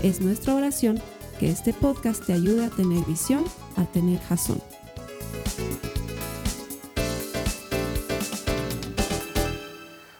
[0.00, 1.02] Es nuestra oración
[1.40, 3.44] que este podcast te ayude a tener visión,
[3.76, 4.62] a tener jazón.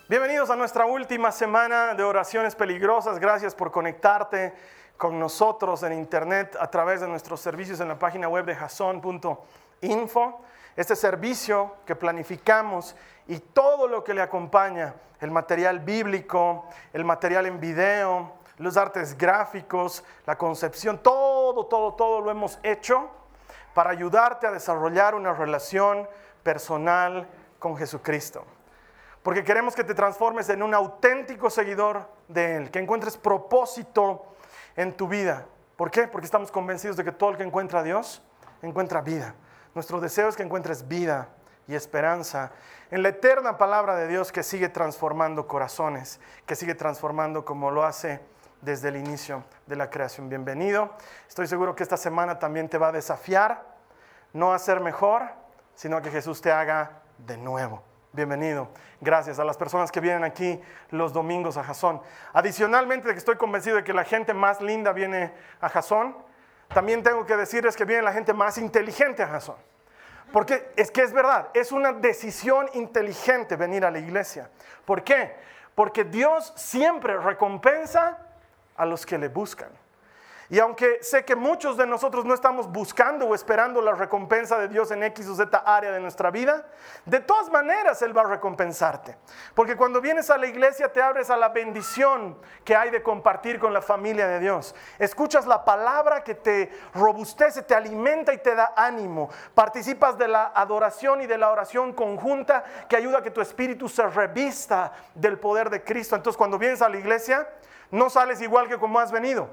[0.09, 3.21] Bienvenidos a nuestra última semana de oraciones peligrosas.
[3.21, 4.53] Gracias por conectarte
[4.97, 10.41] con nosotros en internet a través de nuestros servicios en la página web de jason.info.
[10.75, 12.97] Este servicio que planificamos
[13.29, 19.17] y todo lo que le acompaña, el material bíblico, el material en video, los artes
[19.17, 23.11] gráficos, la concepción, todo, todo, todo lo hemos hecho
[23.75, 26.09] para ayudarte a desarrollar una relación
[26.43, 28.45] personal con Jesucristo.
[29.23, 34.25] Porque queremos que te transformes en un auténtico seguidor de Él, que encuentres propósito
[34.77, 35.47] en tu vida.
[35.77, 36.09] ¿Por qué?
[36.09, 38.23] Porque estamos convencidos de que todo el que encuentra a Dios
[38.63, 39.35] encuentra vida.
[39.75, 41.29] Nuestro deseo es que encuentres vida
[41.69, 42.51] y esperanza
[42.91, 47.85] en la eterna palabra de Dios que sigue transformando corazones, que sigue transformando como lo
[47.85, 48.21] hace
[48.61, 50.29] desde el inicio de la creación.
[50.29, 50.95] Bienvenido.
[51.29, 53.65] Estoy seguro que esta semana también te va a desafiar,
[54.33, 55.23] no a ser mejor,
[55.75, 57.83] sino a que Jesús te haga de nuevo.
[58.13, 58.69] Bienvenido.
[59.01, 62.01] Gracias a las personas que vienen aquí los domingos a Jasón.
[62.33, 66.17] Adicionalmente que estoy convencido de que la gente más linda viene a Jasón,
[66.69, 69.57] también tengo que decirles que viene la gente más inteligente a Jasón.
[70.33, 74.51] Porque es que es verdad, es una decisión inteligente venir a la iglesia.
[74.85, 75.37] ¿Por qué?
[75.75, 78.19] Porque Dios siempre recompensa
[78.79, 79.71] a los que le buscan.
[80.51, 84.69] Y aunque sé que muchos de nosotros no estamos buscando o esperando la recompensa de
[84.69, 86.67] Dios en X o Z área de nuestra vida,
[87.05, 89.15] de todas maneras Él va a recompensarte.
[89.55, 93.59] Porque cuando vienes a la iglesia te abres a la bendición que hay de compartir
[93.59, 94.75] con la familia de Dios.
[94.99, 99.29] Escuchas la palabra que te robustece, te alimenta y te da ánimo.
[99.55, 103.87] Participas de la adoración y de la oración conjunta que ayuda a que tu espíritu
[103.87, 106.17] se revista del poder de Cristo.
[106.17, 107.47] Entonces cuando vienes a la iglesia,
[107.91, 109.49] no sales igual que como has venido,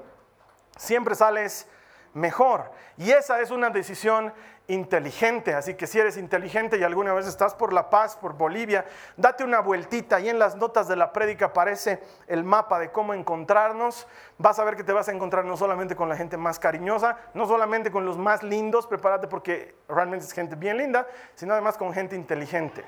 [0.76, 1.68] siempre sales
[2.16, 2.70] mejor.
[2.96, 4.32] Y esa es una decisión
[4.68, 5.54] inteligente.
[5.54, 8.84] Así que si eres inteligente y alguna vez estás por La Paz, por Bolivia,
[9.16, 10.18] date una vueltita.
[10.20, 14.06] Y en las notas de la prédica aparece el mapa de cómo encontrarnos.
[14.38, 17.18] Vas a ver que te vas a encontrar no solamente con la gente más cariñosa,
[17.34, 21.76] no solamente con los más lindos, prepárate porque realmente es gente bien linda, sino además
[21.76, 22.84] con gente inteligente,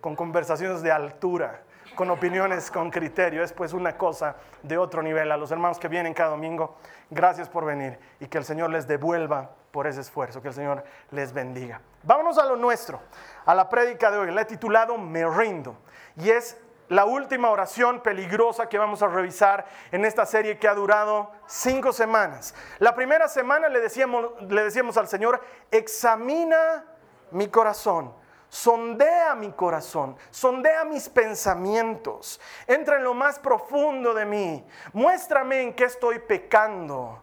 [0.00, 1.62] con conversaciones de altura
[1.94, 3.42] con opiniones con criterio.
[3.42, 5.30] Es pues una cosa de otro nivel.
[5.32, 6.76] A los hermanos que vienen cada domingo,
[7.10, 10.84] gracias por venir y que el Señor les devuelva por ese esfuerzo, que el Señor
[11.10, 11.80] les bendiga.
[12.02, 13.00] Vámonos a lo nuestro,
[13.46, 14.30] a la prédica de hoy.
[14.30, 15.76] La he titulado Me rindo
[16.16, 16.58] y es
[16.88, 21.92] la última oración peligrosa que vamos a revisar en esta serie que ha durado cinco
[21.92, 22.54] semanas.
[22.78, 26.84] La primera semana le decíamos, le decíamos al Señor, examina
[27.30, 28.21] mi corazón
[28.52, 35.72] sondea mi corazón, sondea mis pensamientos, entra en lo más profundo de mí, muéstrame en
[35.72, 37.18] qué estoy pecando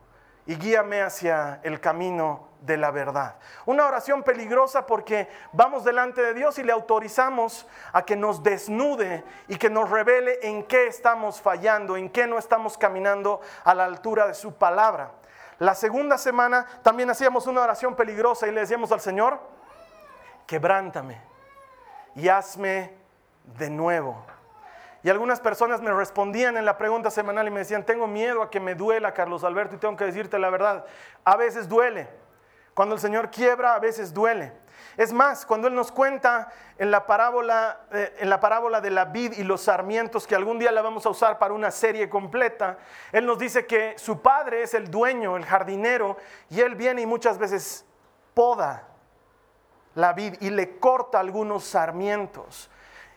[0.48, 3.36] y guíame hacia el camino de la verdad.
[3.68, 9.24] Una oración peligrosa porque vamos delante de Dios y le autorizamos a que nos desnude
[9.48, 13.86] y que nos revele en qué estamos fallando, en qué no estamos caminando a la
[13.86, 15.12] altura de su palabra.
[15.60, 19.59] La segunda semana también hacíamos una oración peligrosa y le decíamos al Señor,
[20.50, 21.22] quebrántame
[22.16, 22.92] y hazme
[23.60, 24.26] de nuevo.
[25.04, 28.50] Y algunas personas me respondían en la pregunta semanal y me decían, tengo miedo a
[28.50, 30.86] que me duela, Carlos Alberto, y tengo que decirte la verdad.
[31.24, 32.10] A veces duele.
[32.74, 34.52] Cuando el Señor quiebra, a veces duele.
[34.98, 39.06] Es más, cuando Él nos cuenta en la parábola, eh, en la parábola de la
[39.06, 42.80] vid y los sarmientos, que algún día la vamos a usar para una serie completa,
[43.12, 46.18] Él nos dice que su padre es el dueño, el jardinero,
[46.50, 47.86] y Él viene y muchas veces
[48.34, 48.89] poda
[50.40, 52.70] y le corta algunos sarmientos.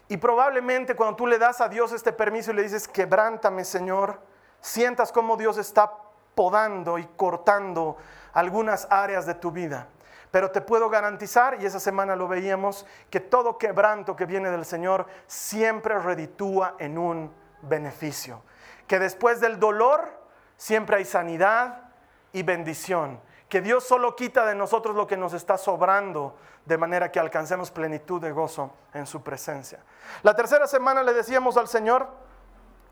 [0.08, 4.20] Y probablemente cuando tú le das a Dios este permiso y le dices, quebrántame Señor,
[4.60, 5.90] sientas como Dios está
[6.34, 7.96] podando y cortando
[8.32, 9.88] algunas áreas de tu vida.
[10.30, 14.64] Pero te puedo garantizar, y esa semana lo veíamos, que todo quebranto que viene del
[14.64, 18.42] Señor siempre reditúa en un beneficio.
[18.86, 20.10] Que después del dolor
[20.56, 21.90] siempre hay sanidad
[22.32, 23.20] y bendición
[23.52, 27.70] que Dios solo quita de nosotros lo que nos está sobrando, de manera que alcancemos
[27.70, 29.80] plenitud de gozo en su presencia.
[30.22, 32.08] La tercera semana le decíamos al Señor,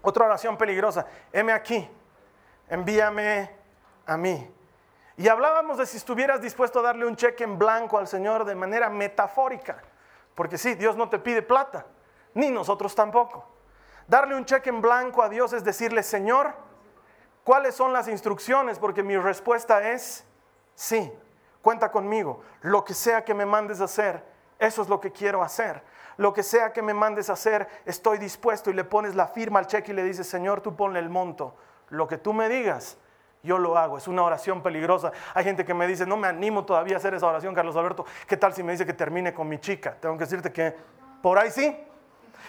[0.03, 1.89] otra oración peligrosa, heme aquí,
[2.69, 3.51] envíame
[4.05, 4.55] a mí.
[5.17, 8.55] Y hablábamos de si estuvieras dispuesto a darle un cheque en blanco al Señor de
[8.55, 9.79] manera metafórica.
[10.35, 11.87] Porque sí, Dios no te pide plata,
[12.35, 13.49] ni nosotros tampoco.
[14.07, 16.53] Darle un cheque en blanco a Dios es decirle, Señor,
[17.45, 18.79] ¿cuáles son las instrucciones?
[18.79, 20.27] Porque mi respuesta es,
[20.81, 21.13] sí,
[21.61, 22.43] cuenta conmigo.
[22.63, 24.25] Lo que sea que me mandes hacer,
[24.59, 25.83] eso es lo que quiero hacer.
[26.17, 29.67] Lo que sea que me mandes hacer, estoy dispuesto y le pones la firma al
[29.67, 31.55] cheque y le dices, Señor, tú ponle el monto.
[31.91, 32.97] Lo que tú me digas,
[33.43, 35.13] yo lo hago, es una oración peligrosa.
[35.35, 38.07] Hay gente que me dice, no me animo todavía a hacer esa oración, Carlos Alberto.
[38.27, 39.97] ¿Qué tal si me dice que termine con mi chica?
[40.01, 40.75] Tengo que decirte que
[41.23, 41.79] por ahí sí.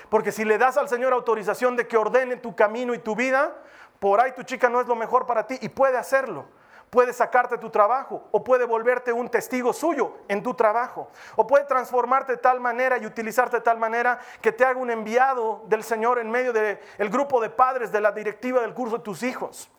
[0.10, 3.56] Porque si le das al Señor autorización de que ordene tu camino y tu vida,
[4.00, 6.46] por ahí tu chica no es lo mejor para ti y puede hacerlo.
[6.92, 11.08] Puede sacarte tu trabajo o puede volverte un testigo suyo en tu trabajo.
[11.38, 14.92] O puede transformarte de tal manera y utilizarte de tal manera que te haga un
[14.92, 19.04] enviado del Señor en medio del grupo de padres de la directiva del curso de
[19.06, 19.72] tus hijos.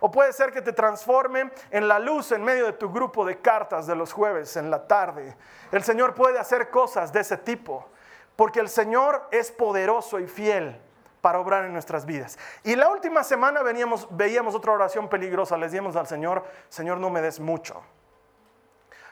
[0.00, 3.38] O puede ser que te transforme en la luz en medio de tu grupo de
[3.38, 5.36] cartas de los jueves en la tarde.
[5.70, 7.86] El Señor puede hacer cosas de ese tipo,
[8.34, 10.82] porque el Señor es poderoso y fiel
[11.26, 12.38] para obrar en nuestras vidas.
[12.62, 15.56] Y la última semana veníamos, veíamos otra oración peligrosa.
[15.56, 17.82] Les dijimos al Señor, Señor, no me des mucho.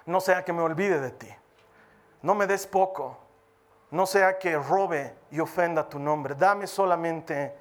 [0.06, 1.28] No sea que me olvide de ti.
[2.22, 3.18] No me des poco.
[3.90, 6.36] No sea que robe y ofenda tu nombre.
[6.36, 7.58] Dame solamente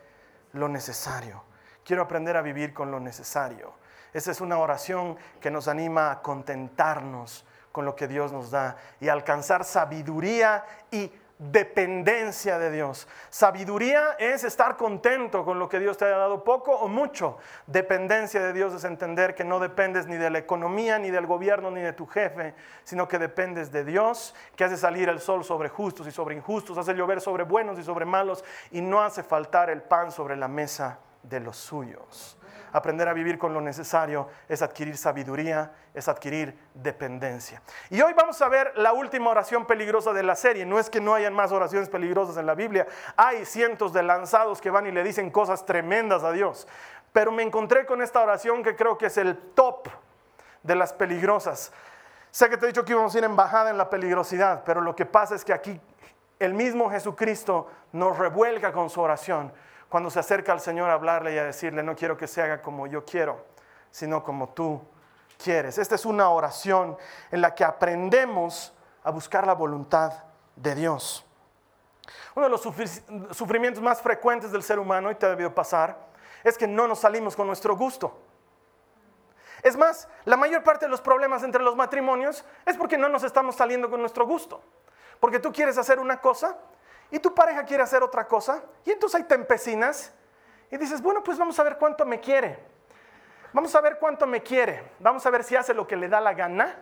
[0.52, 1.44] lo necesario.
[1.84, 3.74] Quiero aprender a vivir con lo necesario.
[4.14, 8.78] Esa es una oración que nos anima a contentarnos con lo que Dios nos da
[9.00, 13.08] y alcanzar sabiduría y dependencia de Dios.
[13.30, 17.38] Sabiduría es estar contento con lo que Dios te haya dado, poco o mucho.
[17.68, 21.72] Dependencia de Dios es entender que no dependes ni de la economía, ni del gobierno,
[21.72, 22.54] ni de tu jefe,
[22.84, 26.78] sino que dependes de Dios, que hace salir el sol sobre justos y sobre injustos,
[26.78, 30.48] hace llover sobre buenos y sobre malos, y no hace faltar el pan sobre la
[30.48, 32.38] mesa de los suyos.
[32.74, 37.62] Aprender a vivir con lo necesario es adquirir sabiduría, es adquirir dependencia.
[37.92, 40.66] Y hoy vamos a ver la última oración peligrosa de la serie.
[40.66, 42.88] No es que no hayan más oraciones peligrosas en la Biblia.
[43.16, 46.68] Hay cientos de lanzados que van y le dicen cosas tremendas a Dios.
[47.12, 49.88] Pero me encontré con esta oración que creo que es el top
[50.64, 51.72] de las peligrosas.
[52.32, 54.82] Sé que te he dicho que íbamos a ir en bajada en la peligrosidad, pero
[54.82, 55.80] lo que pasa es que aquí
[56.40, 59.54] el mismo Jesucristo nos revuelca con su oración
[59.94, 62.64] cuando se acerca al Señor a hablarle y a decirle, no quiero que se haga
[62.64, 63.46] como yo quiero,
[63.92, 64.82] sino como tú
[65.38, 65.78] quieres.
[65.78, 66.98] Esta es una oración
[67.30, 68.74] en la que aprendemos
[69.04, 70.12] a buscar la voluntad
[70.56, 71.24] de Dios.
[72.34, 72.62] Uno de los
[73.38, 75.96] sufrimientos más frecuentes del ser humano, y te ha debido pasar,
[76.44, 78.18] es que no nos salimos con nuestro gusto.
[79.62, 83.22] Es más, la mayor parte de los problemas entre los matrimonios es porque no nos
[83.22, 84.60] estamos saliendo con nuestro gusto.
[85.20, 86.58] Porque tú quieres hacer una cosa
[87.14, 90.12] y tu pareja quiere hacer otra cosa, y entonces hay te empecinas
[90.72, 92.58] y dices, bueno, pues vamos a ver cuánto me quiere.
[93.54, 94.84] Vamos a ver cuánto me quiere.
[94.98, 96.76] Vamos a ver si hace lo que le da la gana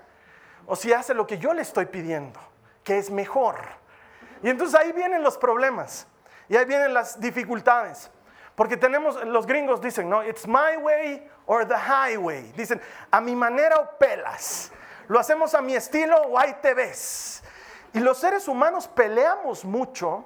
[0.66, 2.39] o si hace lo que yo le estoy pidiendo,
[2.81, 3.57] que es mejor.
[4.42, 6.07] Y entonces ahí vienen los problemas
[6.48, 8.10] y ahí vienen las dificultades.
[8.56, 12.54] Porque tenemos, los gringos dicen, no, it's my way or the highway.
[12.56, 12.81] Dicen,
[13.12, 14.72] a mi manera o pelas.
[15.10, 17.44] Lo hacemos a mi estilo o ahí te ves.
[17.94, 20.26] Y los seres humanos peleamos mucho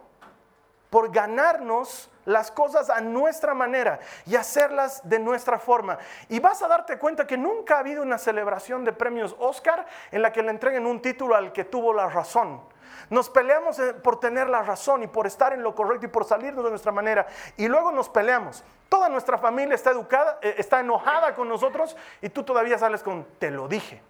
[0.90, 5.98] por ganarnos las cosas a nuestra manera y hacerlas de nuestra forma.
[6.30, 10.22] Y vas a darte cuenta que nunca ha habido una celebración de premios Oscar en
[10.22, 12.62] la que le entreguen un título al que tuvo la razón.
[13.10, 16.25] Nos peleamos eh, por tener la razón y por estar en lo correcto y por
[16.25, 17.28] salirnos de nuestra manera.
[17.58, 18.63] Y luego nos peleamos.
[18.89, 23.25] Toda nuestra familia está educada, eh, está enojada con nosotros y tú todavía sales con,
[23.38, 24.01] te lo dije.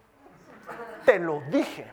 [1.03, 1.91] Te lo dije.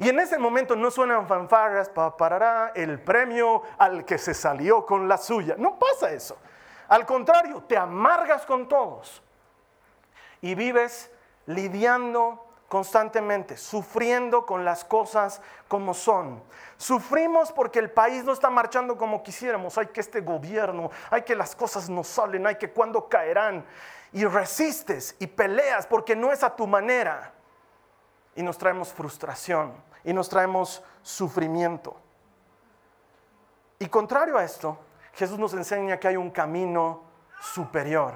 [0.00, 5.06] Y en ese momento no suenan fanfarras, para el premio al que se salió con
[5.06, 5.56] la suya.
[5.58, 6.38] No pasa eso.
[6.88, 9.22] Al contrario, te amargas con todos
[10.40, 11.10] y vives
[11.44, 16.42] lidiando constantemente, sufriendo con las cosas como son.
[16.78, 21.36] Sufrimos porque el país no está marchando como quisiéramos, hay que este gobierno, hay que
[21.36, 23.66] las cosas no salen, hay que cuándo caerán.
[24.14, 27.34] Y resistes y peleas porque no es a tu manera.
[28.34, 31.96] Y nos traemos frustración y nos traemos sufrimiento.
[33.78, 34.78] Y contrario a esto,
[35.14, 37.02] Jesús nos enseña que hay un camino
[37.40, 38.14] superior,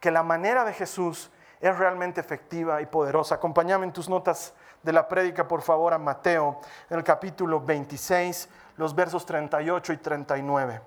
[0.00, 3.36] que la manera de Jesús es realmente efectiva y poderosa.
[3.36, 6.60] Acompáñame en tus notas de la prédica, por favor, a Mateo,
[6.90, 10.80] en el capítulo 26, los versos 38 y 39.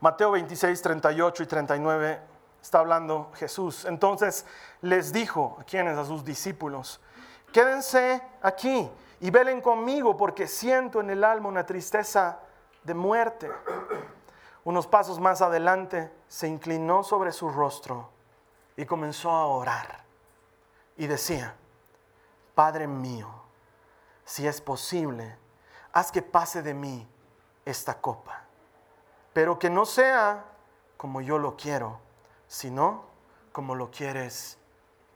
[0.00, 2.20] Mateo 26, 38 y 39
[2.62, 3.84] está hablando Jesús.
[3.84, 4.46] Entonces
[4.80, 5.98] les dijo, ¿a quiénes?
[5.98, 7.00] A sus discípulos
[7.52, 8.90] quédense aquí
[9.20, 12.40] y velen conmigo porque siento en el alma una tristeza
[12.82, 13.50] de muerte.
[14.64, 18.10] Unos pasos más adelante se inclinó sobre su rostro
[18.76, 20.02] y comenzó a orar.
[20.94, 21.56] y decía,
[22.54, 23.28] Padre mío,
[24.24, 25.38] si es posible,
[25.92, 27.08] haz que pase de mí
[27.64, 28.44] esta copa,
[29.32, 30.44] pero que no sea
[30.98, 31.98] como yo lo quiero,
[32.46, 33.04] sino
[33.52, 34.58] como lo quieres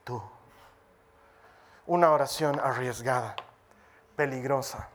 [0.02, 0.22] tú.
[1.86, 3.36] Una oración arriesgada,
[4.16, 4.88] peligrosa.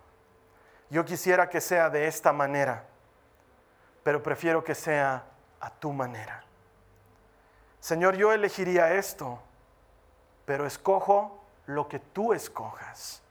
[0.90, 2.86] Yo quisiera que sea de esta manera,
[4.04, 5.24] pero prefiero que sea
[5.60, 6.44] a tu manera.
[7.80, 9.40] Señor, yo elegiría esto,
[10.46, 13.22] pero escojo lo que tú escojas.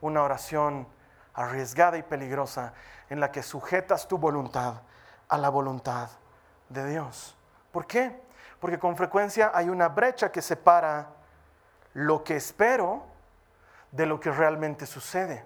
[0.00, 0.86] Una oración
[1.34, 2.74] arriesgada y peligrosa
[3.08, 4.82] en la que sujetas tu voluntad
[5.28, 6.10] a la voluntad
[6.68, 7.36] de Dios.
[7.72, 8.20] ¿Por qué?
[8.60, 11.08] Porque con frecuencia hay una brecha que separa
[11.98, 13.02] lo que espero
[13.90, 15.44] de lo que realmente sucede.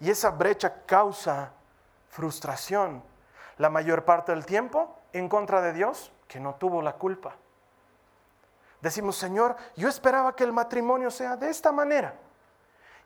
[0.00, 1.52] Y esa brecha causa
[2.10, 3.02] frustración
[3.56, 7.36] la mayor parte del tiempo en contra de Dios, que no tuvo la culpa.
[8.82, 12.14] Decimos, Señor, yo esperaba que el matrimonio sea de esta manera.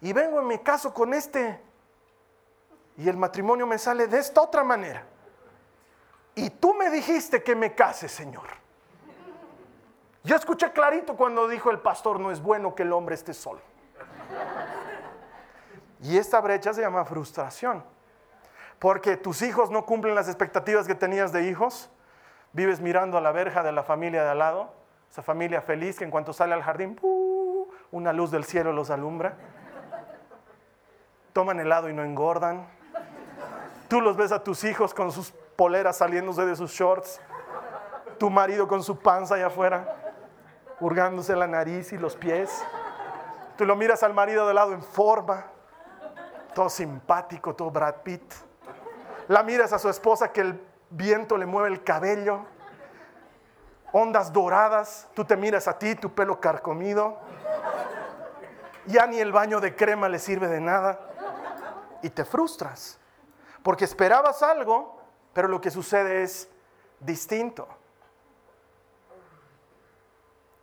[0.01, 1.63] Y vengo en mi caso con este.
[2.97, 5.05] Y el matrimonio me sale de esta otra manera.
[6.35, 8.49] Y tú me dijiste que me case, Señor.
[10.23, 13.61] Yo escuché clarito cuando dijo el pastor, no es bueno que el hombre esté solo.
[16.03, 17.85] Y esta brecha se llama frustración.
[18.79, 21.91] Porque tus hijos no cumplen las expectativas que tenías de hijos.
[22.53, 24.73] Vives mirando a la verja de la familia de al lado.
[25.11, 26.99] Esa familia feliz que en cuanto sale al jardín,
[27.91, 29.35] una luz del cielo los alumbra.
[31.33, 32.67] Toman helado y no engordan.
[33.89, 37.21] Tú los ves a tus hijos con sus poleras saliéndose de sus shorts.
[38.19, 40.10] Tu marido con su panza allá afuera,
[40.81, 42.51] hurgándose la nariz y los pies.
[43.57, 45.45] Tú lo miras al marido de lado en forma,
[46.55, 48.33] todo simpático, todo Brad Pitt.
[49.29, 50.61] La miras a su esposa que el
[50.91, 52.41] viento le mueve el cabello,
[53.93, 55.09] ondas doradas.
[55.15, 57.19] Tú te miras a ti, tu pelo carcomido.
[58.87, 60.99] Ya ni el baño de crema le sirve de nada.
[62.03, 62.99] Y te frustras.
[63.63, 64.99] Porque esperabas algo,
[65.33, 66.49] pero lo que sucede es
[66.99, 67.69] distinto.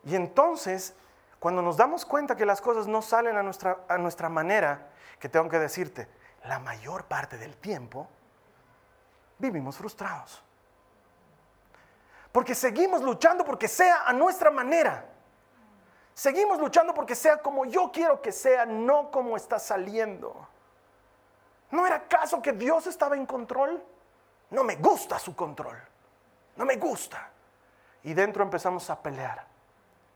[0.07, 0.95] Y entonces,
[1.37, 4.87] cuando nos damos cuenta que las cosas no salen a nuestra, manera,
[5.19, 6.07] que tengo que decirte,
[6.45, 8.07] la mayor parte del tiempo,
[9.37, 10.41] vivimos frustrados.
[12.31, 15.03] Porque seguimos luchando porque sea a nuestra manera.
[16.13, 20.47] Seguimos luchando porque sea como yo quiero que sea, no como está saliendo.
[21.69, 23.83] ¿No era caso que Dios estaba en control?
[24.51, 25.77] No me gusta su control.
[26.55, 27.29] No me gusta.
[28.03, 29.56] Y dentro empezamos a pelear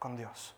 [0.01, 0.55] con Dios.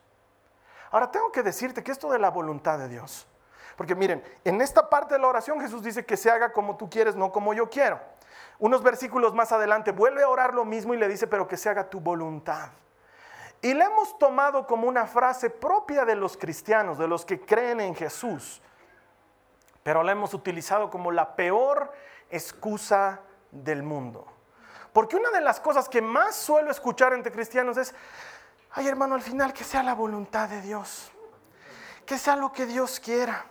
[0.90, 3.28] Ahora tengo que decirte que esto de la voluntad de Dios,
[3.76, 6.90] porque miren, en esta parte de la oración Jesús dice que se haga como tú
[6.90, 8.00] quieres, no como yo quiero.
[8.58, 11.68] Unos versículos más adelante vuelve a orar lo mismo y le dice, pero que se
[11.68, 12.70] haga tu voluntad.
[13.62, 17.82] Y le hemos tomado como una frase propia de los cristianos, de los que creen
[17.82, 18.62] en Jesús,
[19.84, 21.92] pero la hemos utilizado como la peor
[22.30, 23.20] excusa
[23.52, 24.26] del mundo.
[24.94, 27.96] Porque una de las cosas que más suelo escuchar entre cristianos es,
[28.74, 31.12] ay hermano, al final que sea la voluntad de Dios,
[32.06, 33.46] que sea lo que Dios quiera.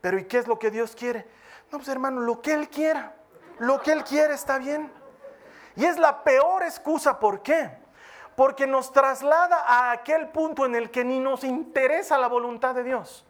[0.00, 1.28] Pero ¿y qué es lo que Dios quiere?
[1.70, 3.14] No, pues hermano, lo que Él quiera,
[3.58, 4.92] lo que Él quiere está bien.
[5.76, 7.70] Y es la peor excusa, ¿por qué?
[8.36, 12.82] Porque nos traslada a aquel punto en el que ni nos interesa la voluntad de
[12.82, 13.24] Dios.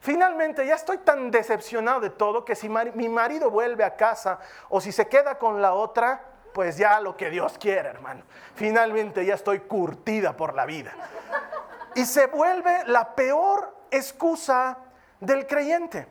[0.00, 4.38] Finalmente ya estoy tan decepcionado de todo que si mi marido vuelve a casa
[4.68, 8.22] o si se queda con la otra, pues ya lo que Dios quiera, hermano.
[8.54, 10.92] Finalmente ya estoy curtida por la vida.
[11.94, 14.78] Y se vuelve la peor excusa
[15.20, 16.06] del creyente.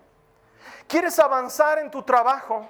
[0.87, 2.67] Quieres avanzar en tu trabajo,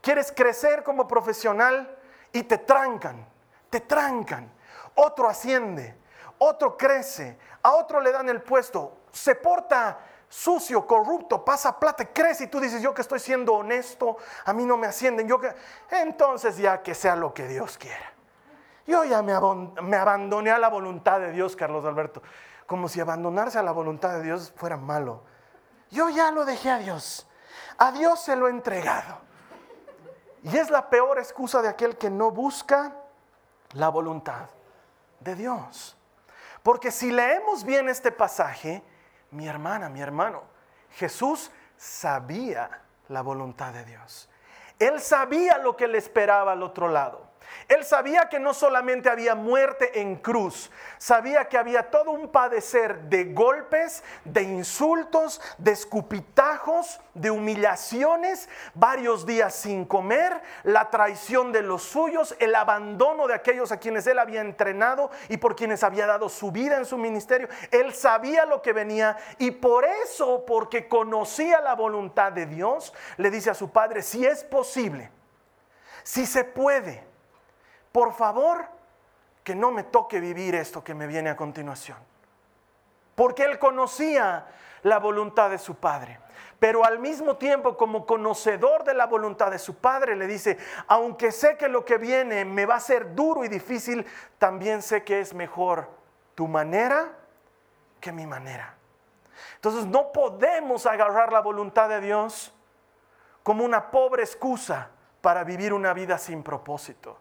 [0.00, 1.96] quieres crecer como profesional
[2.32, 3.26] y te trancan,
[3.70, 4.50] te trancan.
[4.94, 5.94] Otro asciende,
[6.38, 12.44] otro crece, a otro le dan el puesto, se porta sucio, corrupto, pasa plata, crece
[12.44, 15.54] y tú dices, yo que estoy siendo honesto, a mí no me ascienden, yo que...
[15.90, 18.12] Entonces ya que sea lo que Dios quiera.
[18.86, 19.32] Yo ya me,
[19.82, 22.22] me abandoné a la voluntad de Dios, Carlos Alberto,
[22.66, 25.22] como si abandonarse a la voluntad de Dios fuera malo.
[25.90, 27.26] Yo ya lo dejé a Dios,
[27.78, 29.18] a Dios se lo he entregado.
[30.42, 32.94] Y es la peor excusa de aquel que no busca
[33.72, 34.48] la voluntad
[35.20, 35.96] de Dios.
[36.62, 38.82] Porque si leemos bien este pasaje,
[39.36, 40.42] mi hermana, mi hermano,
[40.92, 44.28] Jesús sabía la voluntad de Dios.
[44.78, 47.25] Él sabía lo que le esperaba al otro lado.
[47.68, 53.00] Él sabía que no solamente había muerte en cruz, sabía que había todo un padecer
[53.02, 61.62] de golpes, de insultos, de escupitajos, de humillaciones, varios días sin comer, la traición de
[61.62, 66.06] los suyos, el abandono de aquellos a quienes él había entrenado y por quienes había
[66.06, 67.48] dado su vida en su ministerio.
[67.70, 73.30] Él sabía lo que venía y por eso, porque conocía la voluntad de Dios, le
[73.30, 75.10] dice a su padre, si es posible,
[76.02, 77.04] si se puede,
[77.96, 78.66] por favor,
[79.42, 81.96] que no me toque vivir esto que me viene a continuación.
[83.14, 84.48] Porque él conocía
[84.82, 86.20] la voluntad de su padre.
[86.58, 91.32] Pero al mismo tiempo, como conocedor de la voluntad de su padre, le dice, aunque
[91.32, 94.04] sé que lo que viene me va a ser duro y difícil,
[94.36, 95.88] también sé que es mejor
[96.34, 97.14] tu manera
[97.98, 98.74] que mi manera.
[99.54, 102.52] Entonces no podemos agarrar la voluntad de Dios
[103.42, 104.90] como una pobre excusa
[105.22, 107.20] para vivir una vida sin propósito.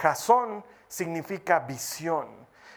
[0.00, 2.28] Jasón significa visión.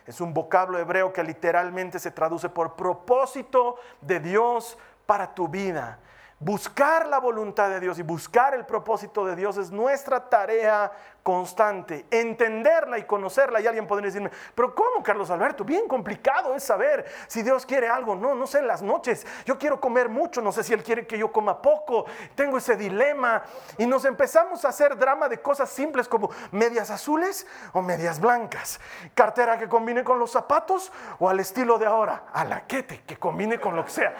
[0.05, 5.99] Es un vocablo hebreo que literalmente se traduce por propósito de Dios para tu vida.
[6.39, 10.91] Buscar la voluntad de Dios y buscar el propósito de Dios es nuestra tarea
[11.23, 12.05] constante.
[12.11, 13.61] Entenderla y conocerla.
[13.61, 15.63] Y alguien podría decirme, pero ¿cómo, Carlos Alberto?
[15.63, 18.15] Bien complicado es saber si Dios quiere algo.
[18.15, 21.07] No, no sé, en las noches yo quiero comer mucho, no sé si Él quiere
[21.07, 22.05] que yo coma poco.
[22.35, 23.41] Tengo ese dilema.
[23.77, 28.81] Y nos empezamos a hacer drama de cosas simples como medias azules o medias blancas.
[29.13, 32.85] Cartera que combine con los zapatos o al estilo de ahora, a la que
[33.17, 34.15] combine con lo que sea.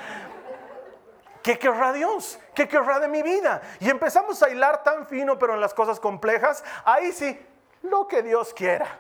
[1.46, 2.40] ¿Qué querrá Dios?
[2.56, 3.62] ¿Qué querrá de mi vida?
[3.80, 7.40] Y empezamos a hilar tan fino, pero en las cosas complejas, ahí sí,
[7.84, 9.00] lo que Dios quiera.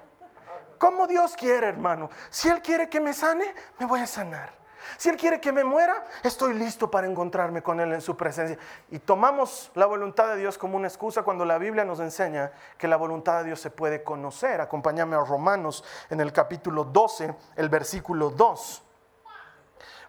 [0.77, 2.11] Como Dios quiere, hermano.
[2.29, 4.53] Si Él quiere que me sane, me voy a sanar.
[4.97, 8.59] Si Él quiere que me muera, estoy listo para encontrarme con Él en su presencia.
[8.91, 12.87] Y tomamos la voluntad de Dios como una excusa cuando la Biblia nos enseña que
[12.87, 14.61] la voluntad de Dios se puede conocer.
[14.61, 18.84] Acompáñame a Romanos en el capítulo 12, el versículo 2.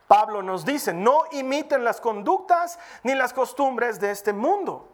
[0.06, 4.88] Pablo nos dice, no imiten las conductas ni las costumbres de este mundo.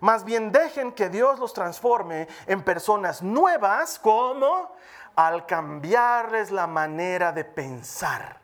[0.00, 4.72] Más bien dejen que Dios los transforme en personas nuevas, como
[5.14, 8.40] al cambiarles la manera de pensar.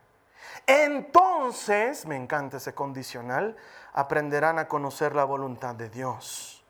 [0.67, 3.57] Entonces, me encanta ese condicional,
[3.95, 6.63] aprenderán a conocer la voluntad de Dios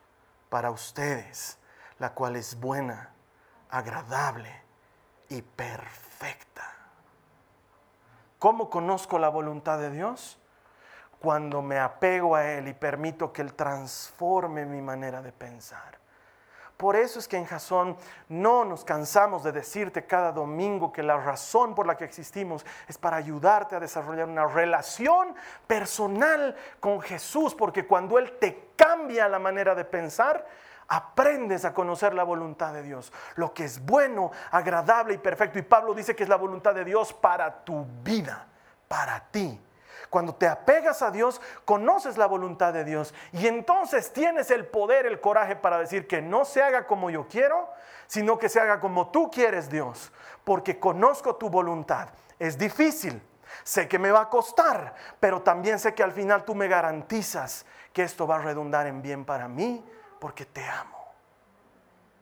[0.48, 1.58] para ustedes,
[1.98, 3.10] la cual es buena,
[3.70, 4.62] agradable
[5.28, 6.77] y perfecta.
[8.38, 10.38] ¿Cómo conozco la voluntad de Dios?
[11.20, 15.98] Cuando me apego a Él y permito que Él transforme mi manera de pensar.
[16.76, 17.96] Por eso es que en Jasón
[18.28, 22.96] no nos cansamos de decirte cada domingo que la razón por la que existimos es
[22.96, 25.34] para ayudarte a desarrollar una relación
[25.66, 30.46] personal con Jesús, porque cuando Él te cambia la manera de pensar,
[30.88, 35.58] aprendes a conocer la voluntad de Dios, lo que es bueno, agradable y perfecto.
[35.58, 38.46] Y Pablo dice que es la voluntad de Dios para tu vida,
[38.88, 39.60] para ti.
[40.08, 45.04] Cuando te apegas a Dios, conoces la voluntad de Dios y entonces tienes el poder,
[45.04, 47.68] el coraje para decir que no se haga como yo quiero,
[48.06, 50.10] sino que se haga como tú quieres, Dios,
[50.44, 52.08] porque conozco tu voluntad.
[52.38, 53.20] Es difícil,
[53.64, 57.66] sé que me va a costar, pero también sé que al final tú me garantizas
[57.92, 59.84] que esto va a redundar en bien para mí
[60.18, 60.96] porque te amo.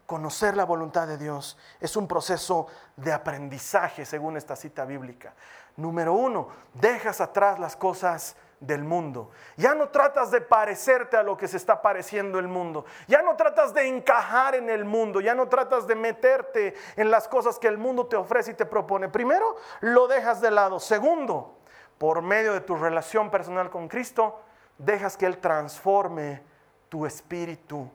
[0.07, 5.35] Conocer la voluntad de Dios es un proceso de aprendizaje según esta cita bíblica.
[5.77, 9.31] Número uno, dejas atrás las cosas del mundo.
[9.57, 12.85] Ya no tratas de parecerte a lo que se está pareciendo el mundo.
[13.07, 15.21] Ya no tratas de encajar en el mundo.
[15.21, 18.65] Ya no tratas de meterte en las cosas que el mundo te ofrece y te
[18.65, 19.09] propone.
[19.09, 20.81] Primero, lo dejas de lado.
[20.81, 21.59] Segundo,
[21.99, 24.41] por medio de tu relación personal con Cristo,
[24.79, 26.43] dejas que Él transforme
[26.89, 27.91] tu espíritu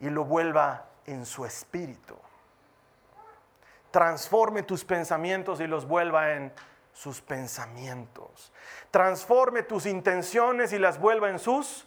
[0.00, 2.16] y lo vuelva en su espíritu.
[3.90, 6.52] Transforme tus pensamientos y los vuelva en
[6.92, 8.52] sus pensamientos.
[8.90, 11.86] Transforme tus intenciones y las vuelva en sus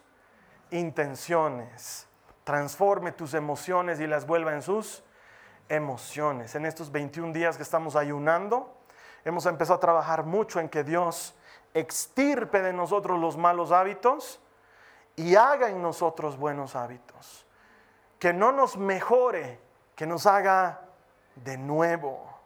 [0.72, 2.08] intenciones.
[2.44, 5.04] Transforme tus emociones y las vuelva en sus
[5.70, 6.56] emociones.
[6.56, 8.78] En estos 21 días que estamos ayunando,
[9.26, 11.36] hemos empezado a trabajar mucho en que Dios
[11.74, 14.40] extirpe de nosotros los malos hábitos
[15.18, 17.46] y haga en nosotros buenos hábitos.
[18.20, 19.60] Que no nos mejore,
[19.96, 20.82] que nos haga
[21.36, 22.40] de nuevo.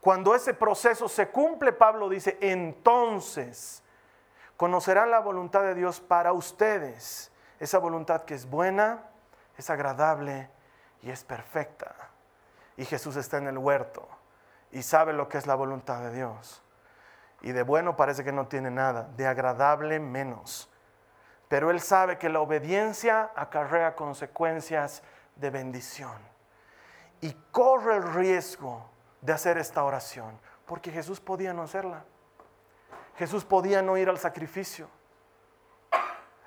[0.00, 3.82] Cuando ese proceso se cumple, Pablo dice, entonces
[4.56, 7.30] conocerán la voluntad de Dios para ustedes.
[7.60, 9.04] Esa voluntad que es buena,
[9.56, 10.50] es agradable
[11.02, 11.94] y es perfecta.
[12.76, 14.08] Y Jesús está en el huerto
[14.72, 16.62] y sabe lo que es la voluntad de Dios.
[17.42, 20.71] Y de bueno parece que no tiene nada, de agradable menos
[21.52, 25.02] pero Él sabe que la obediencia acarrea consecuencias
[25.36, 26.16] de bendición.
[27.20, 28.88] y corre el riesgo
[29.20, 32.04] de hacer esta oración, porque Jesús podía no hacerla.
[33.16, 34.88] Jesús podía no ir al sacrificio.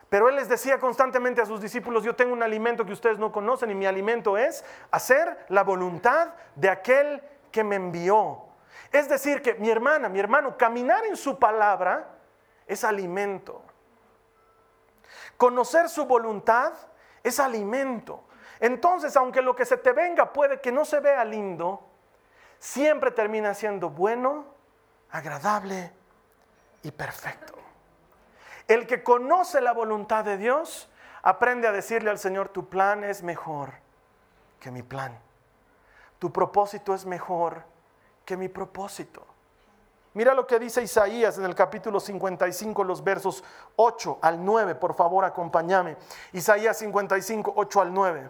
[0.10, 3.32] Pero Él les decía constantemente a sus discípulos, yo tengo un alimento que ustedes no
[3.32, 8.42] conocen y mi alimento es hacer la voluntad de aquel que me envió.
[8.92, 12.08] Es decir, que mi hermana, mi hermano, caminar en su palabra
[12.66, 13.65] es alimento.
[15.38, 16.74] Conocer su voluntad
[17.24, 18.24] es alimento.
[18.60, 21.88] Entonces, aunque lo que se te venga puede que no se vea lindo,
[22.60, 24.46] siempre termina siendo bueno,
[25.12, 25.92] agradable
[26.84, 27.54] y perfecto.
[28.68, 30.90] El que conoce la voluntad de Dios
[31.22, 33.74] aprende a decirle al Señor, tu plan es mejor
[34.60, 35.20] que mi plan.
[36.20, 37.64] Tu propósito es mejor
[38.26, 39.26] que mi propósito.
[40.16, 43.44] Mira lo que dice Isaías en el capítulo 55, los versos
[43.76, 44.76] 8 al 9.
[44.76, 45.98] Por favor, acompáñame.
[46.32, 48.30] Isaías 55, 8 al 9.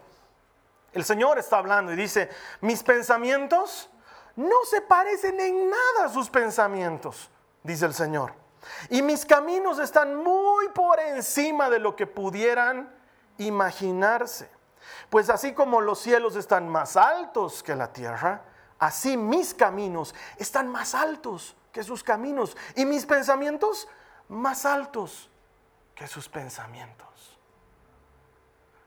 [0.94, 3.88] El Señor está hablando y dice, mis pensamientos
[4.36, 7.30] no se parecen en nada a sus pensamientos,
[7.62, 8.34] dice el Señor.
[8.90, 12.92] Y mis caminos están muy por encima de lo que pudieran
[13.38, 14.50] imaginarse.
[15.12, 18.42] Pues así como los cielos están más altos que la tierra,
[18.80, 23.90] así mis caminos están más altos que sus caminos y mis pensamientos
[24.30, 25.30] más altos
[25.94, 27.38] que sus pensamientos.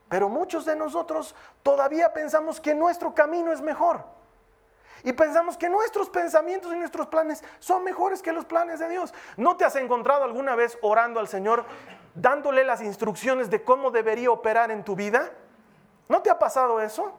[0.09, 4.03] Pero muchos de nosotros todavía pensamos que nuestro camino es mejor.
[5.03, 9.13] Y pensamos que nuestros pensamientos y nuestros planes son mejores que los planes de Dios.
[9.37, 11.65] ¿No te has encontrado alguna vez orando al Señor,
[12.15, 15.29] dándole las instrucciones de cómo debería operar en tu vida?
[16.07, 17.13] ¿No te ha pasado eso?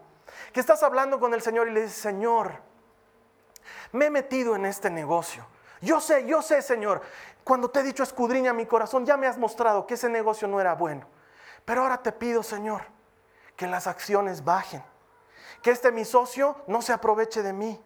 [0.52, 2.54] Que estás hablando con el Señor y le dices, Señor,
[3.92, 5.46] me he metido en este negocio.
[5.80, 7.00] Yo sé, yo sé, Señor,
[7.44, 10.60] cuando te he dicho escudriña mi corazón, ya me has mostrado que ese negocio no
[10.60, 11.06] era bueno.
[11.64, 12.82] Pero ahora te pido, Señor,
[13.56, 14.82] que las acciones bajen,
[15.62, 17.82] que este mi socio no se aproveche de mí.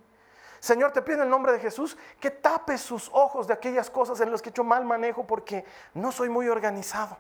[0.61, 4.21] Señor, te pido en el nombre de Jesús que tapes sus ojos de aquellas cosas
[4.21, 7.19] en las que he hecho mal manejo porque no soy muy organizado.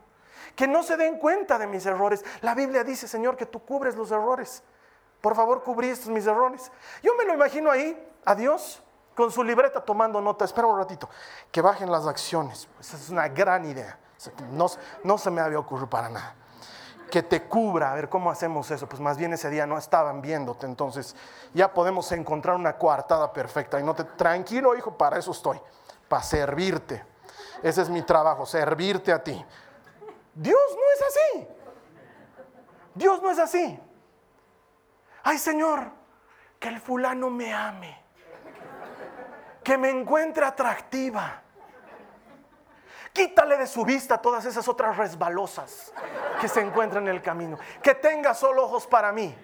[0.56, 2.24] Que no se den cuenta de mis errores.
[2.40, 4.62] La Biblia dice, Señor, que tú cubres los errores.
[5.20, 6.70] Por favor, cubrí estos mis errores.
[7.02, 8.82] Yo me lo imagino ahí, a Dios,
[9.14, 10.44] con su libreta tomando nota.
[10.44, 11.08] Espera un ratito,
[11.50, 12.68] que bajen las acciones.
[12.80, 13.98] Esa es una gran idea.
[14.50, 14.66] No,
[15.02, 16.34] no se me había ocurrido para nada.
[17.10, 18.88] Que te cubra, a ver cómo hacemos eso.
[18.88, 21.14] Pues más bien ese día no estaban viéndote, entonces
[21.52, 23.78] ya podemos encontrar una coartada perfecta.
[23.78, 25.60] Y no te, tranquilo, hijo, para eso estoy,
[26.08, 27.04] para servirte.
[27.62, 29.44] Ese es mi trabajo, servirte a ti.
[30.34, 31.48] Dios no es así.
[32.94, 33.80] Dios no es así.
[35.22, 35.90] Ay, Señor,
[36.58, 38.03] que el fulano me ame
[39.64, 41.40] que me encuentre atractiva.
[43.12, 45.92] Quítale de su vista todas esas otras resbalosas
[46.40, 47.58] que se encuentran en el camino.
[47.82, 49.34] Que tenga solo ojos para mí.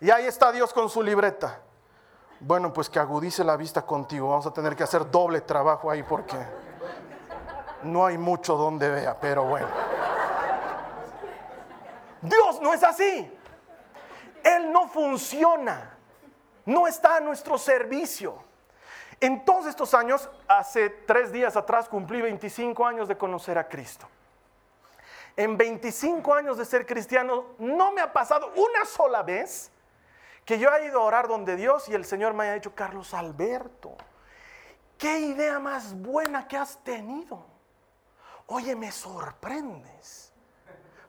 [0.00, 1.60] Y ahí está Dios con su libreta.
[2.38, 4.30] Bueno, pues que agudice la vista contigo.
[4.30, 6.36] Vamos a tener que hacer doble trabajo ahí porque
[7.82, 9.68] no hay mucho donde vea, pero bueno.
[12.22, 13.36] Dios no es así.
[14.42, 15.96] Él no funciona.
[16.64, 18.49] No está a nuestro servicio.
[19.20, 24.08] En todos estos años, hace tres días atrás cumplí 25 años de conocer a Cristo.
[25.36, 29.70] En 25 años de ser cristiano, no me ha pasado una sola vez
[30.44, 33.12] que yo haya ido a orar donde Dios y el Señor me haya dicho, Carlos
[33.12, 33.94] Alberto,
[34.96, 37.44] qué idea más buena que has tenido.
[38.46, 40.32] Oye, me sorprendes.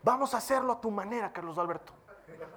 [0.04, 1.94] Vamos a hacerlo a tu manera, Carlos Alberto.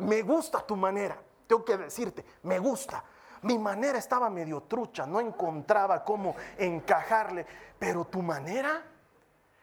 [0.01, 1.17] Me gusta tu manera.
[1.47, 3.05] Tengo que decirte, me gusta.
[3.45, 7.45] Mi manera estaba medio trucha, no encontraba cómo encajarle,
[7.79, 8.83] pero tu manera,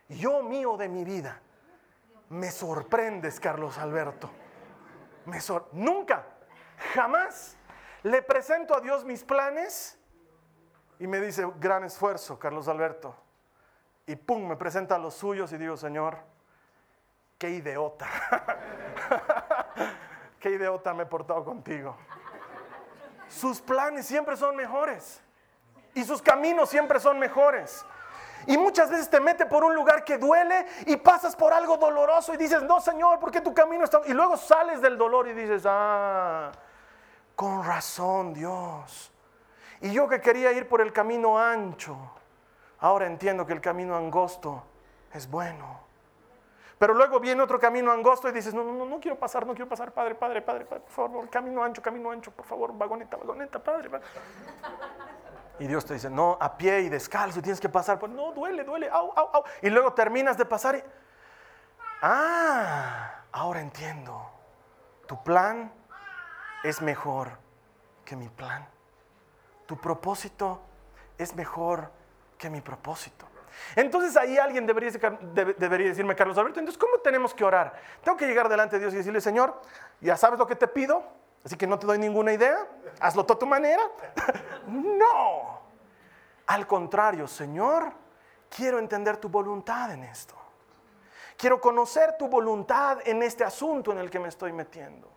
[0.08, 1.42] yo mío de mi vida,
[2.30, 4.30] me sorprendes, Carlos Alberto.
[5.26, 5.40] Me
[5.72, 6.28] Nunca,
[6.94, 7.58] jamás
[8.04, 9.98] le presento a Dios mis planes
[11.00, 13.16] y me dice, gran esfuerzo, Carlos Alberto.
[14.06, 16.20] Y pum, me presenta los suyos y digo, Señor,
[17.40, 18.08] qué idiota.
[20.40, 21.98] qué idiota me he portado contigo
[23.32, 25.22] sus planes siempre son mejores.
[25.94, 27.86] Y sus caminos siempre son mejores.
[28.48, 32.34] Y muchas veces te mete por un lugar que duele y pasas por algo doloroso
[32.34, 34.02] y dices, no Señor, ¿por qué tu camino está?
[34.06, 36.52] Y luego sales del dolor y dices, ah,
[37.36, 39.12] con razón Dios.
[39.82, 41.98] Y yo que quería ir por el camino ancho,
[42.80, 44.64] ahora entiendo que el camino angosto
[45.14, 45.91] es bueno.
[46.82, 49.70] Pero luego viene otro camino angosto y dices, no, no, no quiero pasar, no quiero
[49.70, 53.88] pasar, padre, padre, padre, por favor, camino ancho, camino ancho, por favor, vagoneta, vagoneta, padre,
[53.88, 54.08] padre.
[55.60, 58.00] Y Dios te dice, no, a pie y descalzo, tienes que pasar.
[58.00, 59.44] Pues, no, duele, duele, au, au, au.
[59.62, 60.84] Y luego terminas de pasar y,
[62.02, 64.32] ah, ahora entiendo.
[65.06, 65.72] Tu plan
[66.64, 67.30] es mejor
[68.04, 68.68] que mi plan.
[69.68, 70.62] Tu propósito
[71.20, 71.92] es mejor
[72.40, 73.28] que mi propósito.
[73.76, 77.74] Entonces ahí alguien debería, decirme, Carlos Alberto, entonces ¿cómo tenemos que orar?
[78.04, 79.62] Tengo que llegar delante de Dios y decirle, Señor,
[80.00, 81.04] ya sabes lo que te pido,
[81.44, 82.68] así que no te doy ninguna idea,
[83.00, 83.84] hazlo a tu manera.
[84.68, 85.62] no,
[86.48, 87.94] al contrario, Señor,
[88.50, 90.36] quiero entender tu voluntad en esto.
[91.38, 95.10] Quiero conocer tu voluntad en este asunto en el que me estoy metiendo.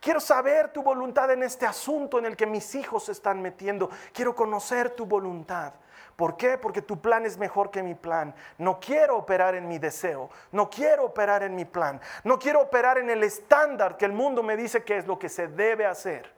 [0.00, 3.88] Quiero saber tu voluntad en este asunto en el que mis hijos se están metiendo.
[4.12, 5.74] Quiero conocer tu voluntad.
[6.16, 6.58] ¿Por qué?
[6.58, 8.34] Porque tu plan es mejor que mi plan.
[8.58, 10.30] No quiero operar en mi deseo.
[10.50, 12.00] No quiero operar en mi plan.
[12.24, 15.28] No quiero operar en el estándar que el mundo me dice que es lo que
[15.28, 16.32] se debe hacer.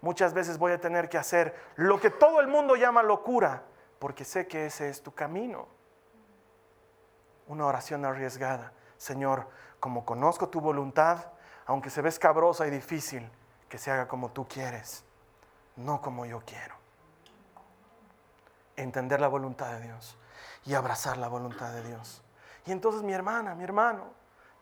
[0.00, 3.62] Muchas veces voy a tener que hacer lo que todo el mundo llama locura,
[3.98, 5.68] porque sé que ese es tu camino.
[7.46, 8.72] Una oración arriesgada.
[8.96, 9.46] Señor,
[9.78, 11.26] como conozco tu voluntad,
[11.66, 13.30] aunque se ve escabrosa y difícil,
[13.68, 15.04] que se haga como tú quieres,
[15.76, 16.81] no como yo quiero.
[18.76, 20.16] Entender la voluntad de Dios
[20.64, 22.22] y abrazar la voluntad de Dios.
[22.66, 24.12] Y entonces mi hermana, mi hermano,